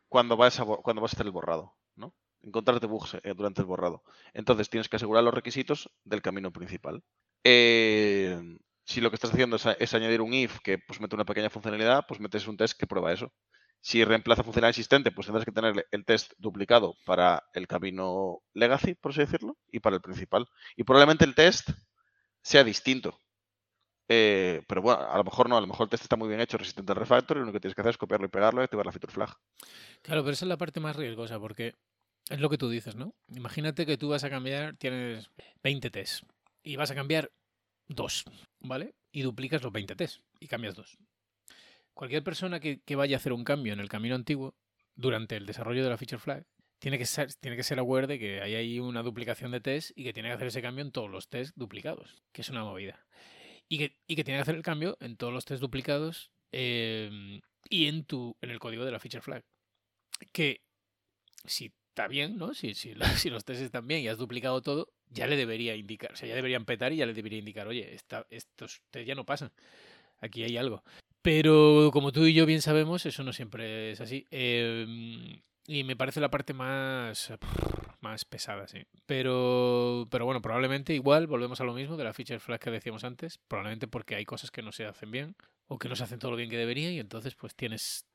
cuando 0.10 0.38
vas 0.38 0.60
a, 0.60 0.66
cuando 0.66 1.02
vas 1.02 1.14
a 1.14 1.18
hacer 1.18 1.28
el 1.28 1.34
borrado, 1.34 1.76
¿no? 1.96 2.16
Encontrarte 2.44 2.88
bugs 2.88 3.16
eh, 3.16 3.34
durante 3.36 3.62
el 3.62 3.68
borrado. 3.68 4.04
Entonces, 4.34 4.70
tienes 4.70 4.90
que 4.90 4.98
asegurar 4.98 5.24
los 5.24 5.36
requisitos 5.36 5.90
del 6.06 6.22
camino 6.22 6.52
principal. 6.54 7.04
Eh, 7.44 8.42
si 8.88 9.02
lo 9.02 9.10
que 9.10 9.16
estás 9.16 9.34
haciendo 9.34 9.58
es, 9.58 9.94
añadir 9.94 10.22
un 10.22 10.34
if 10.34 10.60
que 10.62 10.78
pues 10.78 11.02
mete 11.02 11.14
una 11.14 11.26
pequeña 11.26 11.50
funcionalidad, 11.50 12.06
pues 12.08 12.22
metes 12.22 12.48
un 12.48 12.56
test 12.56 12.80
que 12.80 12.88
prueba 12.88 13.12
eso. 13.12 13.34
Si 13.82 14.04
reemplaza 14.06 14.44
funcionalidad 14.44 14.70
existente, 14.70 15.12
pues 15.12 15.28
tendrás 15.28 15.44
que 15.44 15.52
tener 15.52 15.86
el 15.92 16.06
test 16.06 16.32
duplicado 16.38 16.96
para 17.06 17.44
el 17.54 17.68
camino 17.68 18.40
legacy, 18.54 18.96
por 18.96 19.12
así 19.12 19.22
decirlo, 19.22 19.58
y 19.70 19.82
para 19.82 19.98
el 19.98 20.02
principal. 20.02 20.48
Y 20.78 20.86
probablemente 20.86 21.26
el 21.26 21.36
test 21.36 21.70
sea 22.42 22.64
distinto. 22.64 23.20
Eh, 24.08 24.64
pero 24.70 24.82
bueno, 24.82 25.02
a 25.02 25.18
lo 25.18 25.26
mejor 25.26 25.50
no, 25.50 25.58
a 25.58 25.62
lo 25.62 25.68
mejor 25.68 25.88
el 25.88 25.90
test 25.90 26.04
está 26.04 26.16
muy 26.16 26.30
bien 26.30 26.40
hecho, 26.40 26.58
resistente 26.58 26.94
al 26.94 26.98
refactor, 26.98 27.36
y 27.36 27.40
lo 27.42 27.44
único 27.44 27.58
que 27.58 27.60
tienes 27.60 27.76
que 27.76 27.82
hacer 27.82 27.92
es 27.92 27.98
copiarlo 27.98 28.28
y 28.28 28.30
pegarlo 28.30 28.62
y 28.62 28.64
activar 28.64 28.86
la 28.86 28.94
feature 28.94 29.12
flag. 29.12 29.36
Claro, 30.02 30.24
pero 30.24 30.32
esa 30.32 30.46
es 30.46 30.50
la 30.50 30.58
parte 30.58 30.80
más 30.80 30.96
riesgosa 30.96 31.38
porque 31.42 31.76
es 32.30 32.40
lo 32.40 32.50
que 32.50 32.58
tú 32.58 32.70
dices, 32.70 32.96
¿no? 32.96 33.14
Imagínate 33.28 33.86
que 33.86 33.98
tú 33.98 34.08
vas 34.08 34.24
a 34.24 34.30
cambiar, 34.30 34.78
tienes 34.78 35.30
20 35.62 35.90
tests 35.90 36.26
y 36.64 36.78
vas 36.78 36.90
a 36.90 36.96
cambiar 36.96 37.30
dos, 37.90 38.24
¿vale? 38.68 38.96
Y 39.12 39.22
duplicas 39.22 39.64
los 39.64 39.72
20 39.72 39.96
tests 39.96 40.24
y 40.40 40.48
cambias 40.48 40.76
dos. 40.76 40.98
Cualquier 41.94 42.24
persona 42.24 42.60
que, 42.60 42.82
que 42.84 42.96
vaya 42.96 43.16
a 43.16 43.20
hacer 43.20 43.34
un 43.34 43.44
cambio 43.44 43.74
en 43.74 43.80
el 43.80 43.90
camino 43.90 44.16
antiguo 44.16 44.56
durante 44.96 45.36
el 45.36 45.46
desarrollo 45.46 45.84
de 45.84 45.90
la 45.90 45.98
feature 45.98 46.20
flag 46.20 46.46
tiene 46.80 46.98
que 46.98 47.06
ser, 47.06 47.34
tiene 47.36 47.58
que 47.58 47.64
ser 47.64 47.80
aware 47.80 48.08
de 48.08 48.20
que 48.20 48.42
hay 48.42 48.56
ahí 48.56 48.80
una 48.80 49.02
duplicación 49.02 49.52
de 49.52 49.62
test 49.62 49.92
y 49.96 50.04
que 50.04 50.14
tiene 50.14 50.30
que 50.30 50.36
hacer 50.36 50.48
ese 50.48 50.62
cambio 50.62 50.84
en 50.84 50.92
todos 50.92 51.10
los 51.10 51.28
tests 51.28 51.54
duplicados, 51.56 52.24
que 52.32 52.42
es 52.42 52.50
una 52.50 52.64
movida. 52.64 53.06
Y 53.68 53.80
que, 53.80 53.98
y 54.08 54.16
que 54.16 54.24
tiene 54.24 54.38
que 54.38 54.44
hacer 54.44 54.56
el 54.56 54.62
cambio 54.62 54.98
en 55.00 55.18
todos 55.18 55.34
los 55.34 55.46
tests 55.46 55.62
duplicados 55.62 56.32
eh, 56.52 57.42
y 57.70 57.88
en, 57.88 58.06
tu, 58.06 58.38
en 58.42 58.52
el 58.52 58.60
código 58.60 58.86
de 58.86 58.92
la 58.92 59.00
feature 59.00 59.22
flag. 59.22 59.44
Que 60.32 60.62
si 61.46 61.74
está 61.98 62.08
bien, 62.08 62.38
¿no? 62.38 62.54
Si, 62.54 62.76
si, 62.76 62.94
la- 62.94 63.10
si 63.18 63.30
los 63.32 63.44
tests 63.44 63.64
están 63.64 63.88
bien 63.88 64.02
y 64.02 64.08
has 64.08 64.20
duplicado 64.20 64.62
todo, 64.62 64.90
ya 65.10 65.26
le 65.26 65.36
debería 65.36 65.76
indicar, 65.76 66.12
o 66.14 66.16
sea, 66.16 66.28
ya 66.30 66.36
deberían 66.36 66.66
petar 66.66 66.94
y 66.94 66.98
ya 66.98 67.06
le 67.08 67.14
debería 67.14 67.40
indicar, 67.40 67.68
oye, 67.68 67.94
esta, 67.96 68.28
estos 68.30 68.82
test 68.92 69.08
ya 69.08 69.16
no 69.16 69.26
pasan, 69.26 69.52
aquí 70.20 70.44
hay 70.44 70.58
algo. 70.58 70.84
Pero 71.24 71.90
como 71.92 72.12
tú 72.12 72.26
y 72.26 72.34
yo 72.34 72.46
bien 72.46 72.62
sabemos, 72.62 73.06
eso 73.06 73.24
no 73.24 73.34
siempre 73.34 73.92
es 73.92 74.00
así. 74.00 74.26
Eh, 74.32 75.42
y 75.66 75.84
me 75.84 75.96
parece 75.98 76.22
la 76.22 76.30
parte 76.30 76.54
más, 76.54 77.34
más 78.02 78.24
pesada, 78.26 78.68
sí. 78.68 78.84
Pero, 79.08 80.08
pero 80.12 80.26
bueno, 80.26 80.42
probablemente 80.42 80.94
igual 80.94 81.26
volvemos 81.28 81.60
a 81.60 81.64
lo 81.66 81.74
mismo 81.74 81.98
de 81.98 82.04
la 82.04 82.14
feature 82.14 82.40
flag 82.40 82.60
que 82.60 82.70
decíamos 82.72 83.04
antes. 83.04 83.40
Probablemente 83.48 83.88
porque 83.88 84.16
hay 84.16 84.24
cosas 84.24 84.52
que 84.52 84.62
no 84.62 84.72
se 84.72 84.86
hacen 84.86 85.10
bien 85.12 85.36
o 85.68 85.78
que 85.80 85.90
no 85.90 85.96
se 85.96 86.04
hacen 86.04 86.20
todo 86.20 86.32
lo 86.32 86.38
bien 86.38 86.50
que 86.50 86.58
debería 86.58 86.92
y 86.92 87.00
entonces 87.00 87.36
pues 87.36 87.56
tienes 87.56 88.06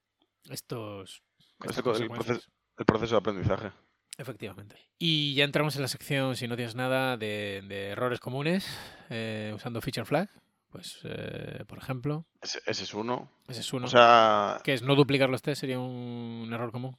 estos... 0.48 1.22
estas 1.60 1.82
co- 1.82 1.90
el 1.90 2.08
consecuencias. 2.08 2.26
proceso, 2.38 2.50
el 2.78 2.84
proceso 2.84 3.14
de 3.14 3.18
aprendizaje. 3.18 3.70
Efectivamente. 4.18 4.76
Y 4.98 5.34
ya 5.34 5.44
entramos 5.44 5.74
en 5.76 5.82
la 5.82 5.88
sección, 5.88 6.36
si 6.36 6.46
no 6.46 6.56
tienes 6.56 6.74
nada, 6.74 7.16
de, 7.16 7.62
de 7.66 7.88
errores 7.88 8.20
comunes 8.20 8.66
eh, 9.10 9.52
usando 9.54 9.80
feature 9.80 10.04
flag. 10.04 10.28
Pues, 10.70 11.00
eh, 11.04 11.64
por 11.66 11.78
ejemplo, 11.78 12.26
Ese, 12.40 12.60
ese 12.66 12.84
es 12.84 12.94
uno. 12.94 13.30
ese 13.48 13.60
es 13.60 13.72
uno. 13.72 13.86
O 13.86 13.90
sea, 13.90 14.60
que 14.64 14.72
es 14.72 14.82
no 14.82 14.94
duplicar 14.94 15.28
los 15.28 15.42
test, 15.42 15.60
sería 15.60 15.78
un, 15.78 16.44
un 16.46 16.52
error 16.52 16.72
común. 16.72 16.96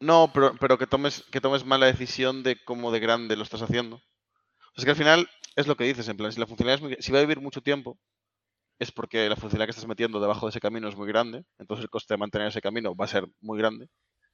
no, 0.00 0.30
pero, 0.32 0.54
pero 0.60 0.78
que 0.78 0.86
tomes, 0.86 1.22
que 1.32 1.40
tomes 1.40 1.64
mala 1.64 1.86
decisión 1.86 2.42
de 2.42 2.56
cómo 2.64 2.92
de 2.92 3.00
grande 3.00 3.36
lo 3.36 3.42
estás 3.42 3.62
haciendo. 3.62 3.96
O 3.96 4.76
sea, 4.76 4.84
que 4.84 4.90
al 4.90 4.96
final 4.96 5.28
es 5.56 5.66
lo 5.66 5.76
que 5.76 5.84
dices, 5.84 6.08
en 6.08 6.16
plan, 6.16 6.32
si 6.32 6.38
la 6.40 6.46
funcionalidad 6.46 6.84
es 6.84 6.96
muy- 6.96 7.02
si 7.02 7.10
va 7.12 7.18
a 7.18 7.22
vivir 7.22 7.40
mucho 7.40 7.62
tiempo, 7.62 7.98
es 8.78 8.90
porque 8.92 9.28
la 9.28 9.36
funcionalidad 9.36 9.66
que 9.66 9.70
estás 9.78 9.86
metiendo 9.88 10.20
debajo 10.20 10.46
de 10.46 10.50
ese 10.50 10.60
camino 10.60 10.88
es 10.88 10.96
muy 10.96 11.06
grande, 11.08 11.44
entonces 11.58 11.84
el 11.84 11.90
coste 11.90 12.14
de 12.14 12.18
mantener 12.18 12.48
ese 12.48 12.60
camino 12.60 12.94
va 12.94 13.04
a 13.06 13.08
ser 13.08 13.26
muy 13.40 13.58
grande. 13.58 13.88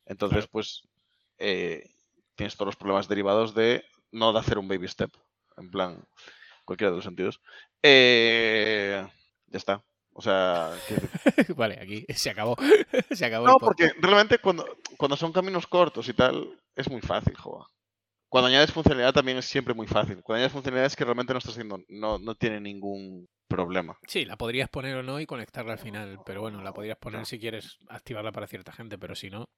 Entonces, 0.07 0.39
Claro. 0.39 0.51
pues, 0.53 0.83
eh, 1.39 1.85
tienes 2.35 2.55
todos 2.57 2.67
los 2.67 2.77
problemas 2.77 3.09
derivados 3.09 3.55
de 3.55 3.85
no 4.13 4.33
de 4.33 4.41
hacer 4.41 4.59
un 4.59 4.69
baby 4.69 4.89
step, 4.89 5.11
en 5.57 5.71
plan, 5.71 6.05
cualquiera 6.65 6.91
de 6.91 6.97
los 6.97 7.05
sentidos. 7.05 7.41
Eh, 7.83 9.07
ya 9.47 9.57
está. 9.57 9.85
O 10.13 10.23
sea, 10.23 10.71
decir, 10.71 11.09
vale, 11.57 11.79
aquí 11.81 12.05
se 12.15 12.31
acabó. 12.31 12.57
se 13.11 13.25
acabó 13.25 13.47
no, 13.47 13.53
el 13.55 13.59
porque 13.61 13.93
realmente 14.01 14.39
cuando, 14.39 14.67
cuando 14.97 15.17
son 15.17 15.33
caminos 15.33 15.67
cortos 15.67 16.09
y 16.09 16.15
tal, 16.15 16.59
es 16.75 16.91
muy 16.91 17.01
fácil, 17.01 17.37
joder. 17.37 17.67
Cuando 18.29 18.49
añades 18.49 18.73
funcionalidad 18.73 19.13
también 19.13 19.39
es 19.39 19.47
siempre 19.47 19.75
muy 19.75 19.87
fácil. 19.87 20.23
Cuando 20.23 20.37
añades 20.39 20.53
funcionalidades 20.53 20.95
que 20.95 21.05
realmente 21.05 21.33
no 21.33 21.39
estás 21.39 21.53
haciendo, 21.53 21.83
no, 21.89 22.19
no 22.19 22.35
tiene 22.37 22.61
ningún 22.61 23.29
problema. 23.49 23.99
Sí, 24.07 24.25
la 24.25 24.37
podrías 24.37 24.69
poner 24.69 24.95
o 24.97 25.03
no 25.03 25.19
y 25.19 25.27
conectarla 25.27 25.73
al 25.73 25.79
final. 25.81 26.21
Pero 26.25 26.41
bueno, 26.41 26.63
la 26.63 26.73
podrías 26.73 26.97
poner 26.99 27.27
si 27.27 27.41
quieres 27.41 27.79
activarla 27.89 28.31
para 28.31 28.47
cierta 28.47 28.73
gente, 28.73 28.99
pero 28.99 29.17
si 29.17 29.31
no, 29.31 29.49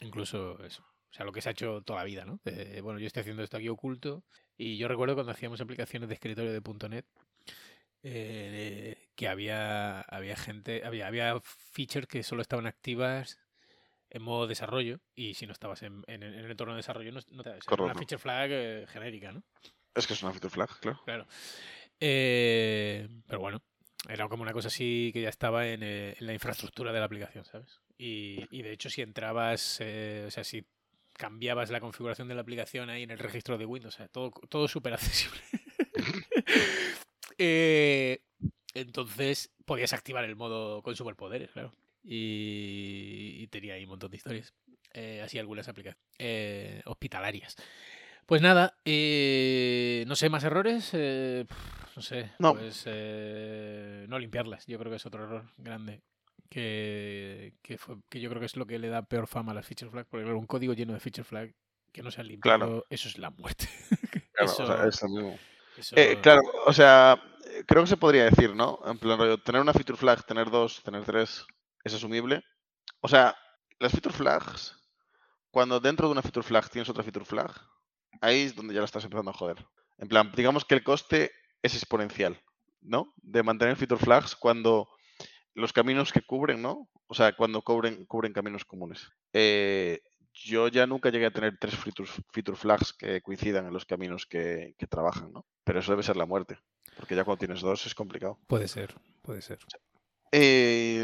incluso 0.00 0.62
eso. 0.64 0.82
O 1.10 1.14
sea, 1.14 1.24
lo 1.26 1.32
que 1.32 1.42
se 1.42 1.50
ha 1.50 1.52
hecho 1.52 1.82
toda 1.82 1.98
la 2.00 2.04
vida, 2.04 2.24
¿no? 2.24 2.40
De, 2.44 2.80
bueno, 2.80 2.98
yo 2.98 3.06
estoy 3.06 3.20
haciendo 3.20 3.42
esto 3.42 3.56
aquí 3.58 3.68
oculto. 3.68 4.24
Y 4.56 4.76
yo 4.78 4.88
recuerdo 4.88 5.14
cuando 5.14 5.32
hacíamos 5.32 5.60
aplicaciones 5.60 6.08
de 6.08 6.14
escritorio 6.14 6.52
de 6.52 6.62
.NET 6.88 7.06
eh, 8.02 9.08
que 9.14 9.28
había, 9.28 10.00
había 10.02 10.36
gente, 10.36 10.84
había, 10.84 11.06
había 11.06 11.40
features 11.42 12.06
que 12.06 12.22
solo 12.22 12.42
estaban 12.42 12.66
activas 12.66 13.38
en 14.10 14.22
modo 14.22 14.46
desarrollo 14.46 15.00
y 15.14 15.34
si 15.34 15.46
no 15.46 15.52
estabas 15.52 15.82
en, 15.82 16.02
en- 16.06 16.22
en 16.22 16.34
el 16.34 16.50
entorno 16.50 16.74
de 16.74 16.78
desarrollo 16.78 17.12
no, 17.12 17.20
no 17.30 17.42
te 17.42 17.50
o 17.50 17.60
sea, 17.62 17.74
una 17.84 17.94
feature 17.94 18.18
flag 18.18 18.50
eh, 18.52 18.86
genérica, 18.88 19.32
¿no? 19.32 19.42
Es 19.94 20.06
que 20.06 20.14
es 20.14 20.22
una 20.22 20.32
feature 20.32 20.50
flag, 20.50 20.68
claro. 20.80 21.00
Claro. 21.04 21.26
Eh, 22.00 23.08
pero 23.26 23.40
bueno, 23.40 23.62
era 24.08 24.28
como 24.28 24.42
una 24.42 24.52
cosa 24.52 24.68
así 24.68 25.10
que 25.12 25.22
ya 25.22 25.28
estaba 25.28 25.66
en, 25.68 25.82
eh, 25.82 26.16
en 26.18 26.26
la 26.26 26.32
infraestructura 26.34 26.92
de 26.92 26.98
la 26.98 27.04
aplicación, 27.06 27.44
¿sabes? 27.44 27.80
Y, 28.04 28.46
y 28.50 28.62
de 28.62 28.72
hecho, 28.72 28.90
si 28.90 29.00
entrabas, 29.02 29.78
eh, 29.80 30.24
o 30.26 30.30
sea, 30.30 30.42
si 30.42 30.64
cambiabas 31.12 31.70
la 31.70 31.78
configuración 31.78 32.26
de 32.26 32.34
la 32.34 32.40
aplicación 32.40 32.90
ahí 32.90 33.04
en 33.04 33.10
el 33.12 33.18
registro 33.18 33.58
de 33.58 33.64
Windows, 33.66 33.94
o 33.94 33.96
sea, 33.98 34.08
todo, 34.08 34.30
todo 34.48 34.66
súper 34.66 34.94
accesible. 34.94 35.40
Eh, 37.38 38.20
entonces 38.74 39.50
podías 39.64 39.92
activar 39.92 40.24
el 40.24 40.36
modo 40.36 40.82
con 40.82 40.94
superpoderes, 40.94 41.50
claro. 41.50 41.74
Y, 42.04 43.36
y 43.40 43.46
tenía 43.48 43.74
ahí 43.74 43.84
un 43.84 43.90
montón 43.90 44.10
de 44.10 44.16
historias. 44.16 44.52
Eh, 44.92 45.22
así 45.24 45.38
algunas 45.38 45.66
aplicaciones 45.68 46.02
eh, 46.18 46.82
hospitalarias. 46.84 47.56
Pues 48.26 48.42
nada, 48.42 48.76
eh, 48.84 50.04
no 50.06 50.14
sé, 50.14 50.28
más 50.28 50.44
errores. 50.44 50.90
eh, 50.92 51.46
no 51.96 52.02
sé, 52.02 52.30
No. 52.38 52.54
pues 52.54 52.84
eh, 52.86 54.06
no 54.08 54.18
limpiarlas. 54.18 54.66
Yo 54.66 54.78
creo 54.78 54.90
que 54.90 54.96
es 54.96 55.06
otro 55.06 55.24
error 55.24 55.50
grande. 55.56 56.02
Que, 56.52 57.54
que, 57.62 57.78
fue- 57.78 57.96
que 58.10 58.20
yo 58.20 58.28
creo 58.28 58.40
que 58.40 58.46
es 58.46 58.56
lo 58.56 58.66
que 58.66 58.78
le 58.78 58.88
da 58.88 59.02
peor 59.02 59.26
fama 59.26 59.52
a 59.52 59.54
las 59.54 59.66
feature 59.66 59.90
flag. 59.90 60.06
Porque 60.10 60.24
claro, 60.24 60.38
un 60.38 60.46
código 60.46 60.74
lleno 60.74 60.92
de 60.92 61.00
feature 61.00 61.24
flag 61.24 61.54
que 61.92 62.02
no 62.02 62.10
se 62.10 62.20
han 62.20 62.28
limpiado, 62.28 62.58
Claro. 62.58 62.86
eso 62.90 63.08
es 63.08 63.18
la 63.18 63.30
muerte. 63.30 63.68
Claro, 64.34 64.50
Eso- 64.52 64.62
o 64.64 64.66
sea, 64.66 64.86
es 64.86 65.02
lo 65.02 65.08
mismo. 65.08 65.38
eso- 65.76 65.96
Eh, 65.96 66.18
claro, 66.22 66.40
o 66.66 66.72
sea, 66.72 67.22
creo 67.66 67.82
que 67.82 67.88
se 67.88 67.96
podría 67.98 68.24
decir, 68.24 68.54
¿no? 68.54 68.78
En 68.86 68.98
plan, 68.98 69.18
rollo, 69.18 69.38
tener 69.38 69.60
una 69.60 69.72
feature 69.74 69.96
flag, 69.98 70.24
tener 70.26 70.50
dos, 70.50 70.82
tener 70.82 71.04
tres, 71.04 71.44
es 71.84 71.94
asumible. 71.94 72.42
O 73.00 73.08
sea, 73.08 73.34
las 73.78 73.92
feature 73.92 74.14
flags, 74.14 74.74
cuando 75.50 75.80
dentro 75.80 76.06
de 76.06 76.12
una 76.12 76.22
feature 76.22 76.46
flag 76.46 76.68
tienes 76.70 76.88
otra 76.88 77.02
feature 77.02 77.24
flag, 77.26 77.50
ahí 78.20 78.42
es 78.42 78.54
donde 78.54 78.72
ya 78.74 78.80
la 78.80 78.86
estás 78.86 79.04
empezando 79.04 79.30
a 79.30 79.34
joder. 79.34 79.64
En 79.98 80.08
plan, 80.08 80.30
digamos 80.34 80.64
que 80.64 80.74
el 80.76 80.82
coste 80.84 81.30
es 81.62 81.74
exponencial, 81.74 82.40
¿no? 82.80 83.12
De 83.16 83.42
mantener 83.42 83.76
feature 83.76 84.02
flags 84.02 84.34
cuando 84.34 84.88
los 85.54 85.72
caminos 85.72 86.12
que 86.12 86.22
cubren, 86.22 86.62
¿no? 86.62 86.88
O 87.06 87.14
sea, 87.14 87.34
cuando 87.34 87.62
cubren, 87.62 88.06
cubren 88.06 88.32
caminos 88.32 88.64
comunes. 88.64 89.10
Eh, 89.32 90.00
yo 90.32 90.68
ya 90.68 90.86
nunca 90.86 91.10
llegué 91.10 91.26
a 91.26 91.30
tener 91.30 91.58
tres 91.58 91.76
feature, 91.76 92.08
feature 92.32 92.56
flags 92.56 92.92
que 92.92 93.20
coincidan 93.20 93.66
en 93.66 93.72
los 93.72 93.84
caminos 93.84 94.26
que, 94.26 94.74
que 94.78 94.86
trabajan, 94.86 95.32
¿no? 95.32 95.44
Pero 95.64 95.80
eso 95.80 95.92
debe 95.92 96.02
ser 96.02 96.16
la 96.16 96.26
muerte, 96.26 96.58
porque 96.96 97.14
ya 97.14 97.24
cuando 97.24 97.40
tienes 97.40 97.60
dos 97.60 97.84
es 97.86 97.94
complicado. 97.94 98.38
Puede 98.46 98.66
ser, 98.68 98.94
puede 99.20 99.42
ser. 99.42 99.58
Eh, 100.32 101.02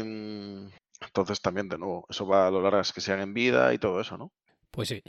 entonces 1.01 1.41
también, 1.41 1.69
de 1.69 1.77
nuevo, 1.77 2.05
eso 2.09 2.25
va 2.25 2.47
a 2.47 2.51
lo 2.51 2.61
largas 2.61 2.91
que 2.91 3.01
sean 3.01 3.19
en 3.19 3.33
vida 3.33 3.73
y 3.73 3.77
todo 3.77 4.01
eso, 4.01 4.17
¿no? 4.17 4.31
Pues 4.71 4.89
sí. 4.89 5.03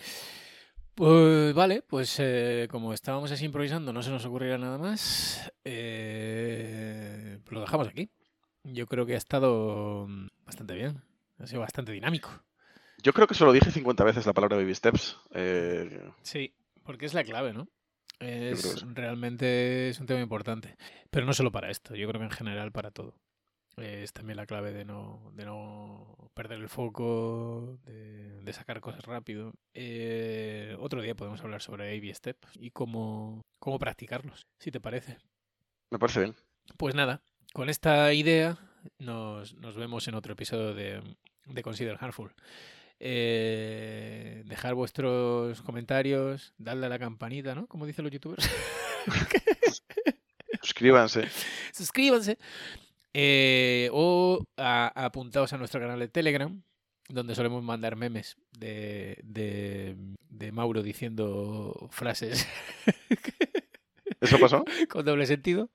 Pues 0.94 1.55
vale, 1.55 1.81
pues 1.81 2.16
eh, 2.18 2.68
como 2.70 2.92
estábamos 2.92 3.31
así 3.33 3.46
improvisando, 3.46 3.92
no 3.92 4.03
se 4.03 4.11
nos 4.11 4.24
ocurrirá 4.26 4.59
nada 4.59 4.76
más. 4.76 5.50
eh, 5.64 7.38
lo 7.48 7.62
dejamos 7.62 7.88
aquí. 7.88 8.11
Yo 8.64 8.87
creo 8.87 9.07
que 9.07 9.14
ha 9.14 9.18
estado 9.18 10.07
mm, 10.09 10.29
bastante 10.44 10.75
bien. 10.75 11.03
Ha 11.38 11.46
sido 11.46 11.61
bastante 11.61 11.92
dinámico. 11.92 12.31
Yo 13.03 13.12
creo 13.12 13.27
que 13.27 13.35
solo 13.35 13.53
dije 13.53 13.70
50 13.70 14.05
veces 14.05 14.27
la 14.27 14.35
palabra 14.35 14.57
baby 14.57 14.75
steps. 14.75 15.16
eh, 15.33 16.11
Sí, 16.23 16.55
porque 16.83 17.07
es 17.07 17.14
la 17.14 17.25
clave, 17.25 17.53
¿no? 17.53 17.68
Es 18.18 18.85
realmente 18.94 19.88
es 19.88 19.99
un 20.01 20.07
tema 20.07 20.20
importante. 20.20 20.77
Pero 21.11 21.25
no 21.25 21.33
solo 21.33 21.51
para 21.51 21.70
esto, 21.70 21.94
yo 21.94 22.07
creo 22.09 22.20
que 22.20 22.27
en 22.27 22.31
general 22.31 22.73
para 22.73 22.90
todo. 22.90 23.14
Es 23.77 24.12
también 24.12 24.37
la 24.37 24.44
clave 24.44 24.73
de 24.73 24.85
no, 24.85 25.31
de 25.35 25.46
no 25.46 26.31
perder 26.35 26.59
el 26.59 26.68
foco, 26.68 27.79
de, 27.87 28.40
de 28.42 28.53
sacar 28.53 28.81
cosas 28.81 29.05
rápido. 29.07 29.55
Eh, 29.73 30.77
otro 30.79 31.01
día 31.01 31.14
podemos 31.14 31.40
hablar 31.40 31.62
sobre 31.62 31.96
A-B 31.96 32.12
Steps 32.12 32.51
y 32.57 32.70
cómo, 32.73 33.40
cómo 33.59 33.79
practicarlos, 33.79 34.46
si 34.59 34.70
te 34.70 34.81
parece. 34.81 35.16
me 35.90 35.99
parece 35.99 36.20
bien. 36.20 36.35
Pues 36.77 36.94
nada, 36.94 37.23
con 37.52 37.68
esta 37.68 38.12
idea 38.14 38.58
nos, 38.98 39.54
nos 39.54 39.76
vemos 39.76 40.06
en 40.08 40.14
otro 40.14 40.32
episodio 40.32 40.74
de, 40.74 41.02
de 41.46 41.62
Consider 41.62 41.96
Harmful. 42.00 42.32
Eh, 42.98 44.42
dejar 44.46 44.74
vuestros 44.74 45.62
comentarios, 45.62 46.52
darle 46.58 46.86
a 46.86 46.88
la 46.90 46.98
campanita, 46.98 47.54
¿no? 47.54 47.66
Como 47.66 47.86
dicen 47.86 48.04
los 48.04 48.12
youtubers. 48.12 48.48
Suscríbanse. 50.62 51.28
Suscríbanse. 51.72 52.38
Eh, 53.14 53.88
o 53.92 54.44
a- 54.56 54.92
apuntaos 55.04 55.52
a 55.52 55.58
nuestro 55.58 55.80
canal 55.80 55.98
de 55.98 56.08
Telegram, 56.08 56.62
donde 57.08 57.34
solemos 57.34 57.62
mandar 57.64 57.96
memes 57.96 58.36
de, 58.52 59.18
de, 59.24 59.96
de 60.28 60.52
Mauro 60.52 60.82
diciendo 60.82 61.88
frases 61.90 62.46
¿Eso 64.20 64.38
pasó? 64.38 64.64
con 64.90 65.04
doble 65.04 65.26
sentido. 65.26 65.70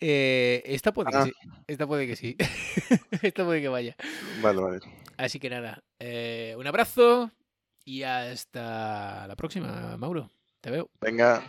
Eh, 0.00 0.62
esta 0.66 0.92
puede 0.92 1.10
que 1.10 1.16
Ah. 1.16 1.24
sí. 1.24 1.32
Esta 1.66 1.86
puede 1.86 2.06
que 2.06 2.16
sí. 2.16 2.36
esta 3.22 3.44
puede 3.44 3.60
que 3.62 3.68
vaya. 3.68 3.96
Vale, 4.42 4.60
vale. 4.60 4.80
Así 5.16 5.38
que 5.38 5.48
nada, 5.50 5.82
eh, 6.00 6.54
un 6.58 6.66
abrazo 6.66 7.30
y 7.84 8.02
hasta 8.02 9.26
la 9.26 9.36
próxima, 9.36 9.96
Mauro. 9.96 10.30
Te 10.60 10.70
veo. 10.70 10.90
Venga. 11.00 11.42